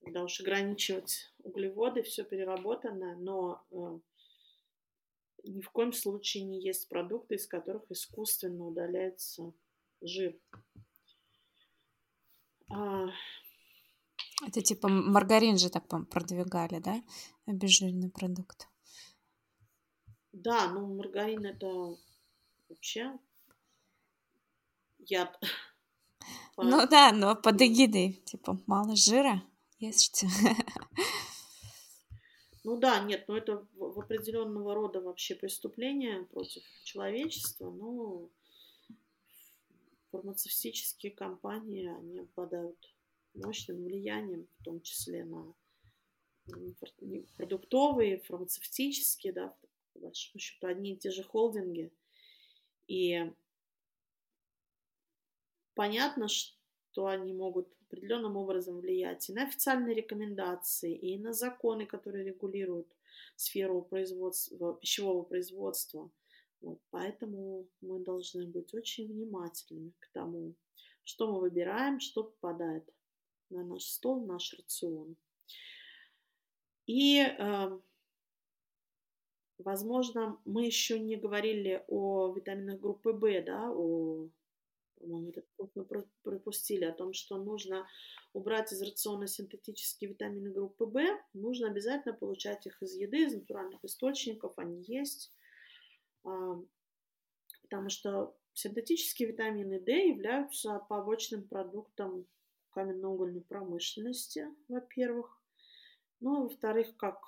[0.02, 3.98] когда уж ограничивать углеводы, все переработанное, но э,
[5.44, 9.52] ни в коем случае не есть продукты, из которых искусственно удаляется
[10.00, 10.38] жир.
[12.70, 13.06] А...
[14.46, 17.02] Это типа маргарин же так продвигали, да?
[17.46, 18.68] Обезжиренный продукт.
[20.32, 21.96] Да, ну маргарин это
[22.68, 23.18] вообще
[24.98, 25.40] яд.
[26.56, 29.42] Ну да, но под эгидой, типа, мало жира,
[29.78, 30.28] ешьте.
[32.68, 38.28] Ну да, нет, но это в определенного рода вообще преступление против человечества, но
[40.10, 42.76] фармацевтические компании, они обладают
[43.32, 45.54] мощным влиянием, в том числе на
[47.38, 49.56] продуктовые, фармацевтические, да,
[49.94, 51.90] по большому счету, одни и те же холдинги.
[52.86, 53.32] И
[55.74, 62.24] понятно, что они могут определенным образом влиять и на официальные рекомендации, и на законы, которые
[62.24, 62.88] регулируют
[63.36, 66.10] сферу производства, пищевого производства.
[66.60, 70.54] Вот, поэтому мы должны быть очень внимательными к тому,
[71.04, 72.84] что мы выбираем, что попадает
[73.50, 75.16] на наш стол, наш рацион.
[76.86, 77.78] И, э,
[79.58, 84.28] возможно, мы еще не говорили о витаминах группы В, да, о
[84.98, 85.84] по-моему, этот пункт мы
[86.22, 87.86] пропустили, о том, что нужно
[88.32, 91.00] убрать из рациона синтетические витамины группы В,
[91.32, 95.32] нужно обязательно получать их из еды, из натуральных источников, они есть,
[96.24, 96.60] а,
[97.62, 102.26] потому что синтетические витамины D являются побочным продуктом
[102.70, 105.40] каменно-угольной промышленности, во-первых,
[106.20, 107.20] ну, а во-вторых, как,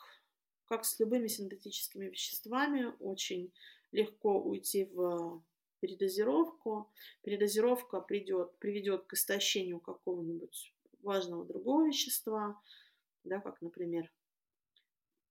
[0.64, 3.52] как с любыми синтетическими веществами, очень
[3.92, 5.42] легко уйти в
[5.80, 6.90] передозировку.
[7.22, 12.60] Передозировка придет, приведет к истощению какого-нибудь важного другого вещества,
[13.24, 14.10] да, как, например,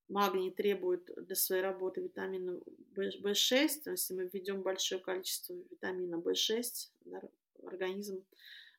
[0.07, 2.59] магний требует для своей работы витамина
[2.95, 6.63] В6, то есть если мы введем большое количество витамина В6,
[7.05, 7.21] да,
[7.63, 8.25] организм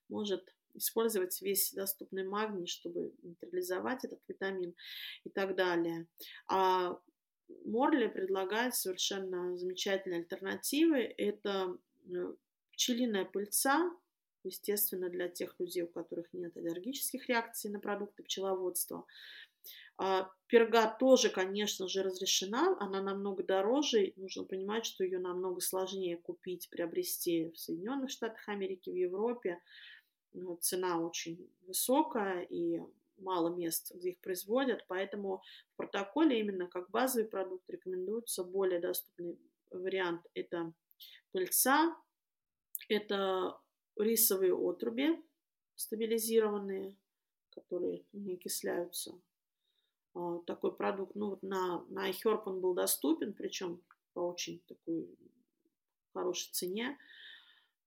[0.08, 4.74] может использовать весь доступный магний, чтобы нейтрализовать этот витамин
[5.24, 6.06] и так далее.
[6.46, 7.00] А
[7.64, 10.98] Морли предлагает совершенно замечательные альтернативы.
[11.16, 12.34] Это э,
[12.72, 13.90] пчелиная пыльца,
[14.44, 19.06] естественно, для тех людей, у которых нет аллергических реакций на продукты пчеловодства.
[19.98, 26.16] А перга тоже, конечно же, разрешена, она намного дороже, нужно понимать, что ее намного сложнее
[26.16, 29.60] купить, приобрести в Соединенных Штатах Америки, в Европе.
[30.32, 32.80] Ну, цена очень высокая, и
[33.20, 35.42] мало мест, где их производят, поэтому
[35.72, 39.38] в протоколе именно как базовый продукт рекомендуется более доступный
[39.70, 40.22] вариант.
[40.34, 40.72] Это
[41.32, 41.96] пыльца,
[42.88, 43.58] это
[43.96, 45.22] рисовые отруби
[45.76, 46.96] стабилизированные,
[47.50, 49.20] которые не окисляются.
[50.14, 53.82] А, такой продукт, ну вот на, на iHerb он был доступен, причем
[54.12, 55.08] по очень такой
[56.12, 56.98] хорошей цене.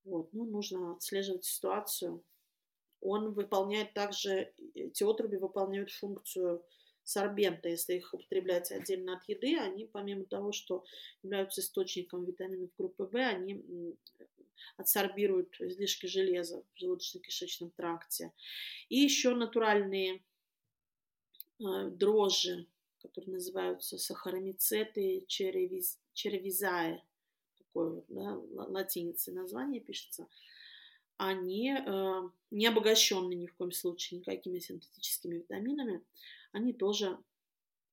[0.06, 2.24] Вот, ну, нужно отслеживать ситуацию
[3.04, 6.64] он выполняет также, эти отруби выполняют функцию
[7.04, 7.70] сорбента.
[7.70, 10.86] Если их употреблять отдельно от еды, они помимо того, что
[11.22, 13.62] являются источником витаминов группы В, они
[14.78, 18.32] адсорбируют излишки железа в желудочно-кишечном тракте.
[18.88, 20.24] И еще натуральные
[21.60, 22.68] э, дрожжи,
[23.02, 27.04] которые называются сахаромицеты черевиз, черевизае,
[27.58, 30.28] такое да, латиницей название пишется–
[31.28, 36.04] они э, не обогащены ни в коем случае никакими синтетическими витаминами,
[36.52, 37.18] они тоже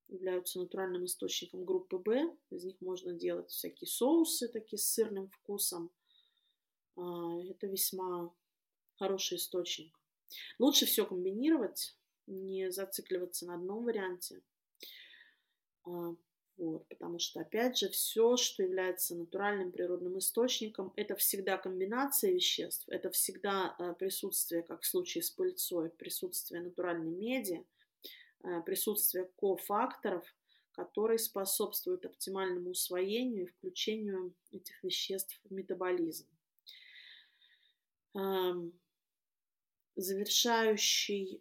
[0.08, 2.36] являются натуральным источником группы В.
[2.50, 5.90] Из них можно делать всякие соусы такие с сырным вкусом.
[6.96, 7.02] Э,
[7.50, 8.32] это весьма
[8.98, 9.96] хороший источник.
[10.58, 11.96] Лучше все комбинировать,
[12.26, 14.42] не зацикливаться на одном варианте.
[15.86, 16.14] Э,
[16.60, 22.86] вот, потому что, опять же, все, что является натуральным природным источником, это всегда комбинация веществ,
[22.88, 27.64] это всегда э, присутствие, как в случае с пыльцой, присутствие натуральной меди,
[28.44, 30.22] э, присутствие кофакторов,
[30.72, 36.26] которые способствуют оптимальному усвоению и включению этих веществ в метаболизм.
[38.14, 38.78] Эм,
[39.96, 41.40] завершающий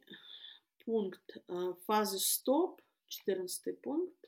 [0.86, 4.19] пункт э, фазы стоп, 14 пункт,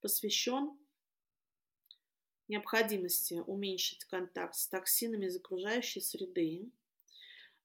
[0.00, 0.76] посвящен
[2.48, 6.70] необходимости уменьшить контакт с токсинами из окружающей среды.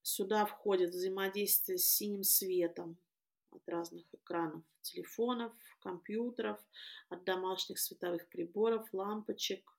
[0.01, 2.97] Сюда входит взаимодействие с синим светом
[3.51, 6.59] от разных экранов телефонов, компьютеров,
[7.09, 9.69] от домашних световых приборов, лампочек.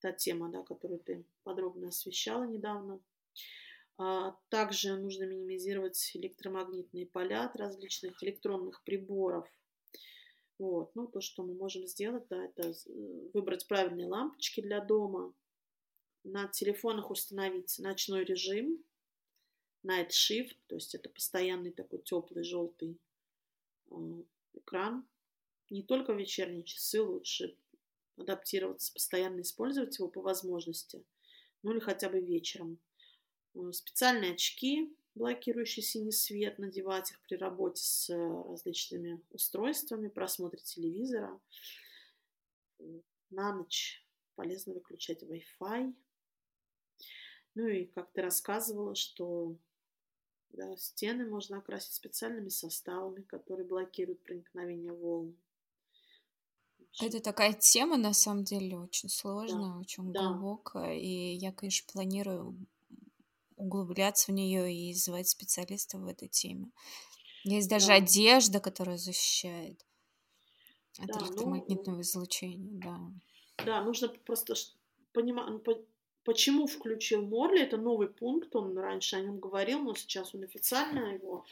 [0.00, 3.00] Та тема, да, которую ты подробно освещала недавно.
[3.98, 9.46] А также нужно минимизировать электромагнитные поля от различных электронных приборов–
[10.62, 10.94] вот.
[10.94, 15.34] Ну, то, что мы можем сделать, да, это э, выбрать правильные лампочки для дома,
[16.24, 18.84] на телефонах установить ночной режим,
[19.84, 22.96] night shift, то есть это постоянный такой теплый желтый
[23.90, 23.94] э,
[24.54, 25.04] экран.
[25.68, 27.56] Не только вечерние часы лучше
[28.16, 31.04] адаптироваться, постоянно использовать его по возможности,
[31.62, 32.78] ну или хотя бы вечером.
[33.54, 40.60] Э, специальные очки блокирующий синий свет, надевать их при работе с э, различными устройствами, просмотре
[40.60, 41.40] телевизора.
[43.30, 45.94] На ночь полезно выключать Wi-Fi.
[47.54, 49.56] Ну и как ты рассказывала, что
[50.50, 55.36] Да, стены можно окрасить специальными составами, которые блокируют проникновение волн.
[57.00, 59.78] Это такая тема, на самом деле, очень сложная, да.
[59.78, 60.28] очень да.
[60.28, 60.94] глубокая.
[60.94, 62.54] И я, конечно, планирую
[63.62, 66.70] углубляться в нее и звать специалистов в этой теме.
[67.44, 67.94] Есть даже да.
[67.94, 69.84] одежда, которая защищает
[70.98, 72.98] от да, ну, электромагнитного ну, излучения, да.
[73.64, 74.54] Да, нужно просто
[75.12, 75.62] понимать,
[76.24, 81.14] почему включил Морли, это новый пункт, он раньше о нем говорил, но сейчас он официально
[81.14, 81.44] его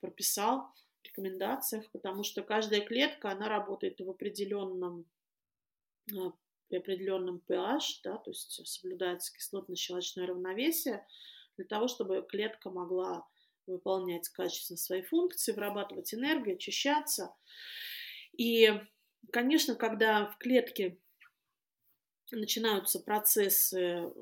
[0.00, 0.72] прописал
[1.02, 5.04] в рекомендациях, потому что каждая клетка, она работает в определенном
[6.16, 6.32] а,
[6.68, 11.06] при определенном pH, да, то есть соблюдается кислотно-щелочное равновесие,
[11.56, 13.26] для того, чтобы клетка могла
[13.66, 17.34] выполнять качественно свои функции, вырабатывать энергию, очищаться.
[18.36, 18.70] И,
[19.32, 20.98] конечно, когда в клетке
[22.30, 24.12] начинаются процессы,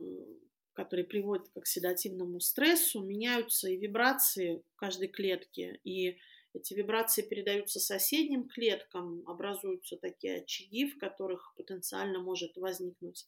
[0.73, 6.19] которые приводят к оксидативному стрессу, меняются и вибрации каждой клетке, и
[6.52, 13.27] эти вибрации передаются соседним клеткам, образуются такие очаги, в которых потенциально может возникнуть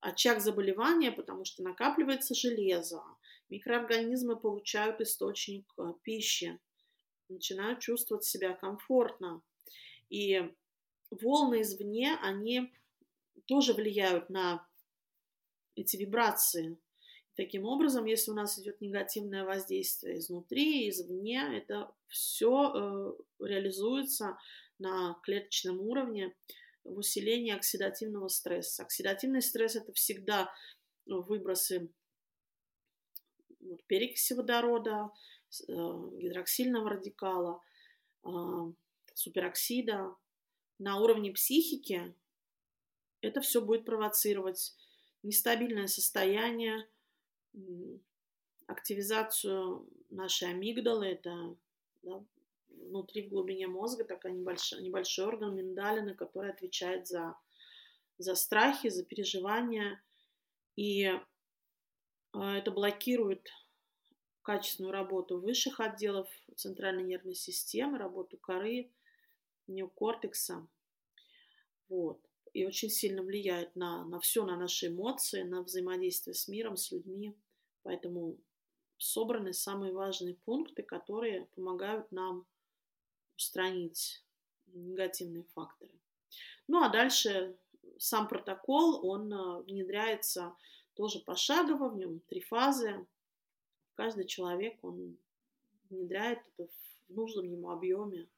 [0.00, 3.02] очаг заболевания, потому что накапливается железо,
[3.48, 6.58] микроорганизмы получают источник э, пищи,
[7.28, 9.42] начинают чувствовать себя комфортно.
[10.10, 10.50] И
[11.10, 12.72] волны извне, они
[13.46, 14.66] тоже влияют на
[15.74, 16.78] эти вибрации.
[17.34, 24.38] Таким образом, если у нас идет негативное воздействие изнутри извне, это все э, реализуется
[24.78, 26.34] на клеточном уровне
[26.88, 28.82] в усилении оксидативного стресса.
[28.82, 30.52] Оксидативный стресс это всегда
[31.06, 31.90] выбросы
[33.60, 35.10] вот, перекиси водорода,
[35.68, 37.62] э, гидроксильного радикала,
[38.24, 38.28] э,
[39.14, 40.14] супероксида.
[40.78, 42.14] На уровне психики
[43.20, 44.76] это все будет провоцировать
[45.22, 46.88] нестабильное состояние,
[48.66, 51.56] активизацию нашей амигдалы, это
[52.02, 52.24] да,
[52.88, 57.36] внутри в глубине мозга такая небольшой, небольшой орган миндалины, который отвечает за,
[58.18, 60.02] за страхи, за переживания.
[60.76, 61.06] И
[62.32, 63.48] а, это блокирует
[64.42, 68.90] качественную работу высших отделов центральной нервной системы, работу коры,
[69.66, 70.66] неокортекса.
[71.88, 72.20] Вот.
[72.54, 76.90] И очень сильно влияет на, на все, на наши эмоции, на взаимодействие с миром, с
[76.90, 77.36] людьми.
[77.82, 78.38] Поэтому
[78.96, 82.46] собраны самые важные пункты, которые помогают нам
[83.38, 84.22] устранить
[84.66, 85.92] негативные факторы.
[86.66, 87.56] Ну а дальше
[87.98, 90.54] сам протокол, он э, внедряется
[90.94, 93.06] тоже пошагово, в нем три фазы.
[93.94, 95.16] Каждый человек, он
[95.88, 96.68] внедряет это
[97.08, 98.28] в нужном ему объеме.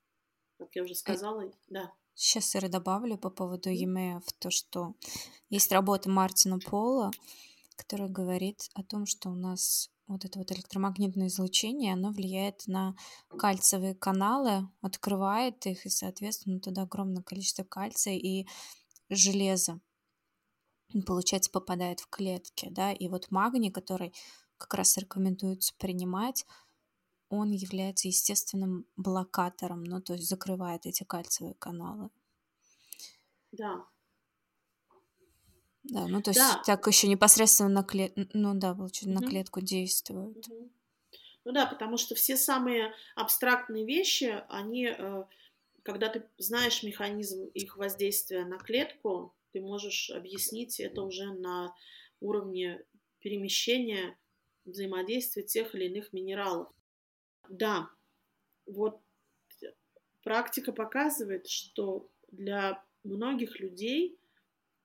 [0.59, 1.93] Как я уже э, сказала, да.
[2.15, 4.95] Сейчас я добавлю по поводу ЕМФ, то, что
[5.49, 7.11] есть работа Мартина Пола,
[7.77, 12.97] которая говорит о том, что у нас вот это вот электромагнитное излучение, оно влияет на
[13.39, 18.47] кальциевые каналы, открывает их, и, соответственно, туда огромное количество кальция и
[19.09, 19.81] железа,
[21.07, 24.13] получается, попадает в клетки, да, и вот магний, который
[24.59, 26.45] как раз рекомендуется принимать,
[27.29, 32.11] он является естественным блокатором, ну, то есть закрывает эти кальциевые каналы.
[33.53, 33.87] Да,
[35.85, 36.63] да, ну то есть да.
[36.65, 39.21] так еще непосредственно на клет, ну да, получается, угу.
[39.25, 40.47] на клетку действует.
[40.49, 40.71] Угу.
[41.45, 45.25] Ну да, потому что все самые абстрактные вещи, они, э,
[45.83, 51.75] когда ты знаешь механизм их воздействия на клетку, ты можешь объяснить это уже на
[52.21, 52.85] уровне
[53.21, 54.17] перемещения
[54.65, 56.69] взаимодействия тех или иных минералов.
[57.49, 57.91] Да,
[58.67, 59.01] вот
[60.23, 64.20] практика показывает, что для многих людей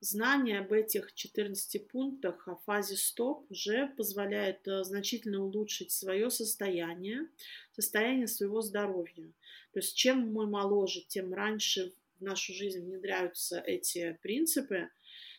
[0.00, 7.28] Знание об этих 14 пунктах о фазе стоп уже позволяет э, значительно улучшить свое состояние,
[7.72, 9.32] состояние своего здоровья.
[9.72, 14.90] То есть чем мы моложе, тем раньше в нашу жизнь внедряются эти принципы,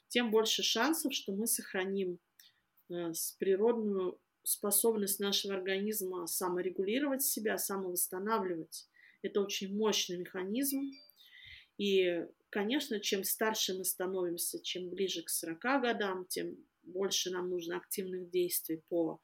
[0.08, 2.20] тем больше шансов, что мы сохраним
[2.90, 8.88] э, природную способность нашего организма саморегулировать себя, самовосстанавливать.
[9.22, 10.92] Это очень мощный механизм.
[11.78, 17.78] И Конечно, чем старше мы становимся, чем ближе к 40 годам, тем больше нам нужно
[17.78, 19.22] активных действий по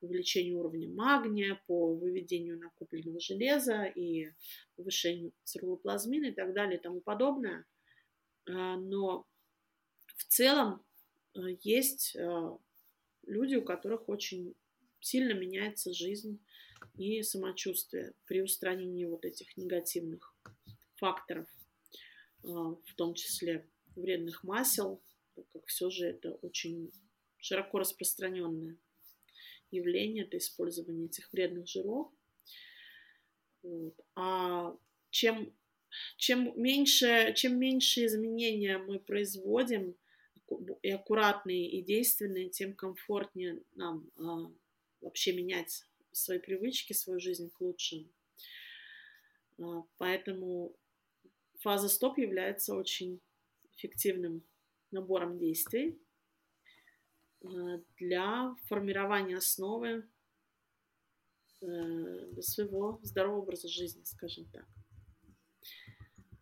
[0.00, 4.30] увеличению уровня магния, по выведению накопленного железа и
[4.76, 7.64] повышению цирулоплазмина и так далее и тому подобное.
[8.48, 9.26] А, но
[10.16, 10.84] в целом
[11.34, 12.58] а, есть а,
[13.26, 14.54] люди, у которых очень
[15.00, 16.40] сильно меняется жизнь
[16.98, 20.34] и самочувствие при устранении вот этих негативных
[20.96, 21.48] факторов.
[22.46, 25.02] А, в том числе вредных масел,
[25.34, 26.92] так как все же это очень
[27.38, 28.76] широко распространенная
[29.70, 32.10] явление, это использование этих вредных жиров.
[33.62, 33.94] Вот.
[34.14, 34.76] А
[35.10, 35.52] чем,
[36.16, 39.96] чем, меньше, чем меньше изменения мы производим,
[40.82, 44.52] и аккуратные, и действенные, тем комфортнее нам а,
[45.00, 48.08] вообще менять свои привычки, свою жизнь к лучшему.
[49.58, 50.76] А, поэтому
[51.66, 53.20] фаза стоп является очень
[53.72, 54.44] эффективным
[54.92, 56.00] набором действий
[57.42, 60.08] а, для формирования основы
[61.62, 64.64] э, своего здорового образа жизни, скажем так.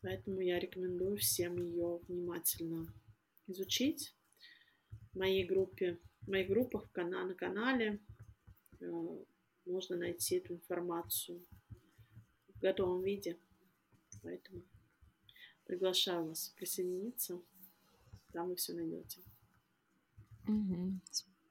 [0.03, 2.93] Поэтому я рекомендую всем ее внимательно
[3.47, 4.15] изучить.
[5.15, 7.99] В моей группе, в моих группах на канале
[8.79, 8.85] э,
[9.65, 11.47] можно найти эту информацию
[12.49, 13.39] в готовом виде.
[14.23, 14.63] Поэтому
[15.65, 17.41] приглашаю вас присоединиться.
[18.33, 19.21] Там вы все найдете.
[20.49, 21.01] Угу.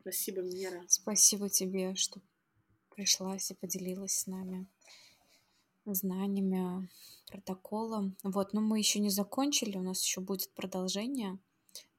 [0.01, 0.83] Спасибо, Мира.
[0.87, 2.21] Спасибо тебе, что
[2.95, 4.67] пришлась и поделилась с нами
[5.85, 6.89] знаниями,
[7.27, 8.15] протоколом.
[8.23, 11.37] Вот, но мы еще не закончили, у нас еще будет продолжение.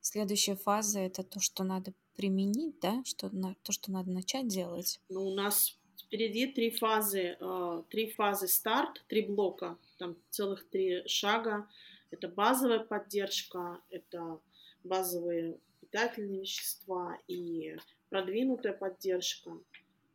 [0.00, 5.00] Следующая фаза это то, что надо применить, да, что на, то, что надо начать делать.
[5.08, 11.02] Ну, у нас впереди три фазы, э, три фазы старт, три блока, там целых три
[11.06, 11.68] шага.
[12.14, 14.38] Это базовая поддержка, это
[14.84, 17.76] базовые питательные вещества и
[18.08, 19.58] продвинутая поддержка.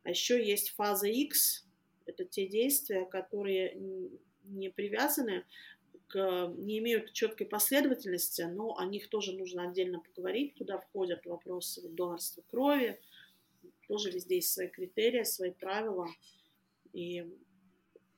[0.03, 1.65] А еще есть фаза X,
[2.05, 3.77] это те действия, которые
[4.45, 5.43] не привязаны
[6.07, 10.55] к, не имеют четкой последовательности, но о них тоже нужно отдельно поговорить.
[10.55, 12.97] Туда входят вопросы донорства крови,
[13.89, 16.07] тоже везде есть свои критерии, свои правила
[16.93, 17.30] и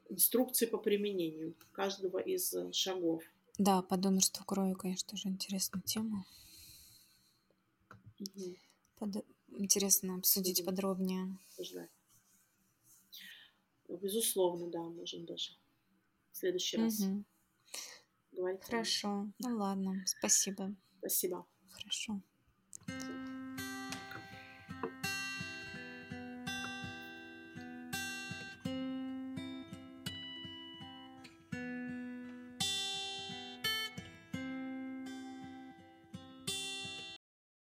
[0.08, 3.24] инструкции по применению каждого из шагов.
[3.58, 6.26] Да, по донорству крови, конечно, тоже интересная тема.
[8.20, 8.56] Угу.
[8.98, 9.26] Под...
[9.50, 10.68] Интересно обсудить угу.
[10.68, 11.38] подробнее.
[11.74, 11.88] Да.
[13.98, 15.52] Безусловно, да, можем даже
[16.32, 16.86] в следующий угу.
[16.86, 17.02] раз
[18.32, 18.64] говорить.
[18.64, 19.28] Хорошо.
[19.40, 20.74] Ну ладно, спасибо.
[21.00, 21.46] Спасибо.
[21.70, 22.22] Хорошо.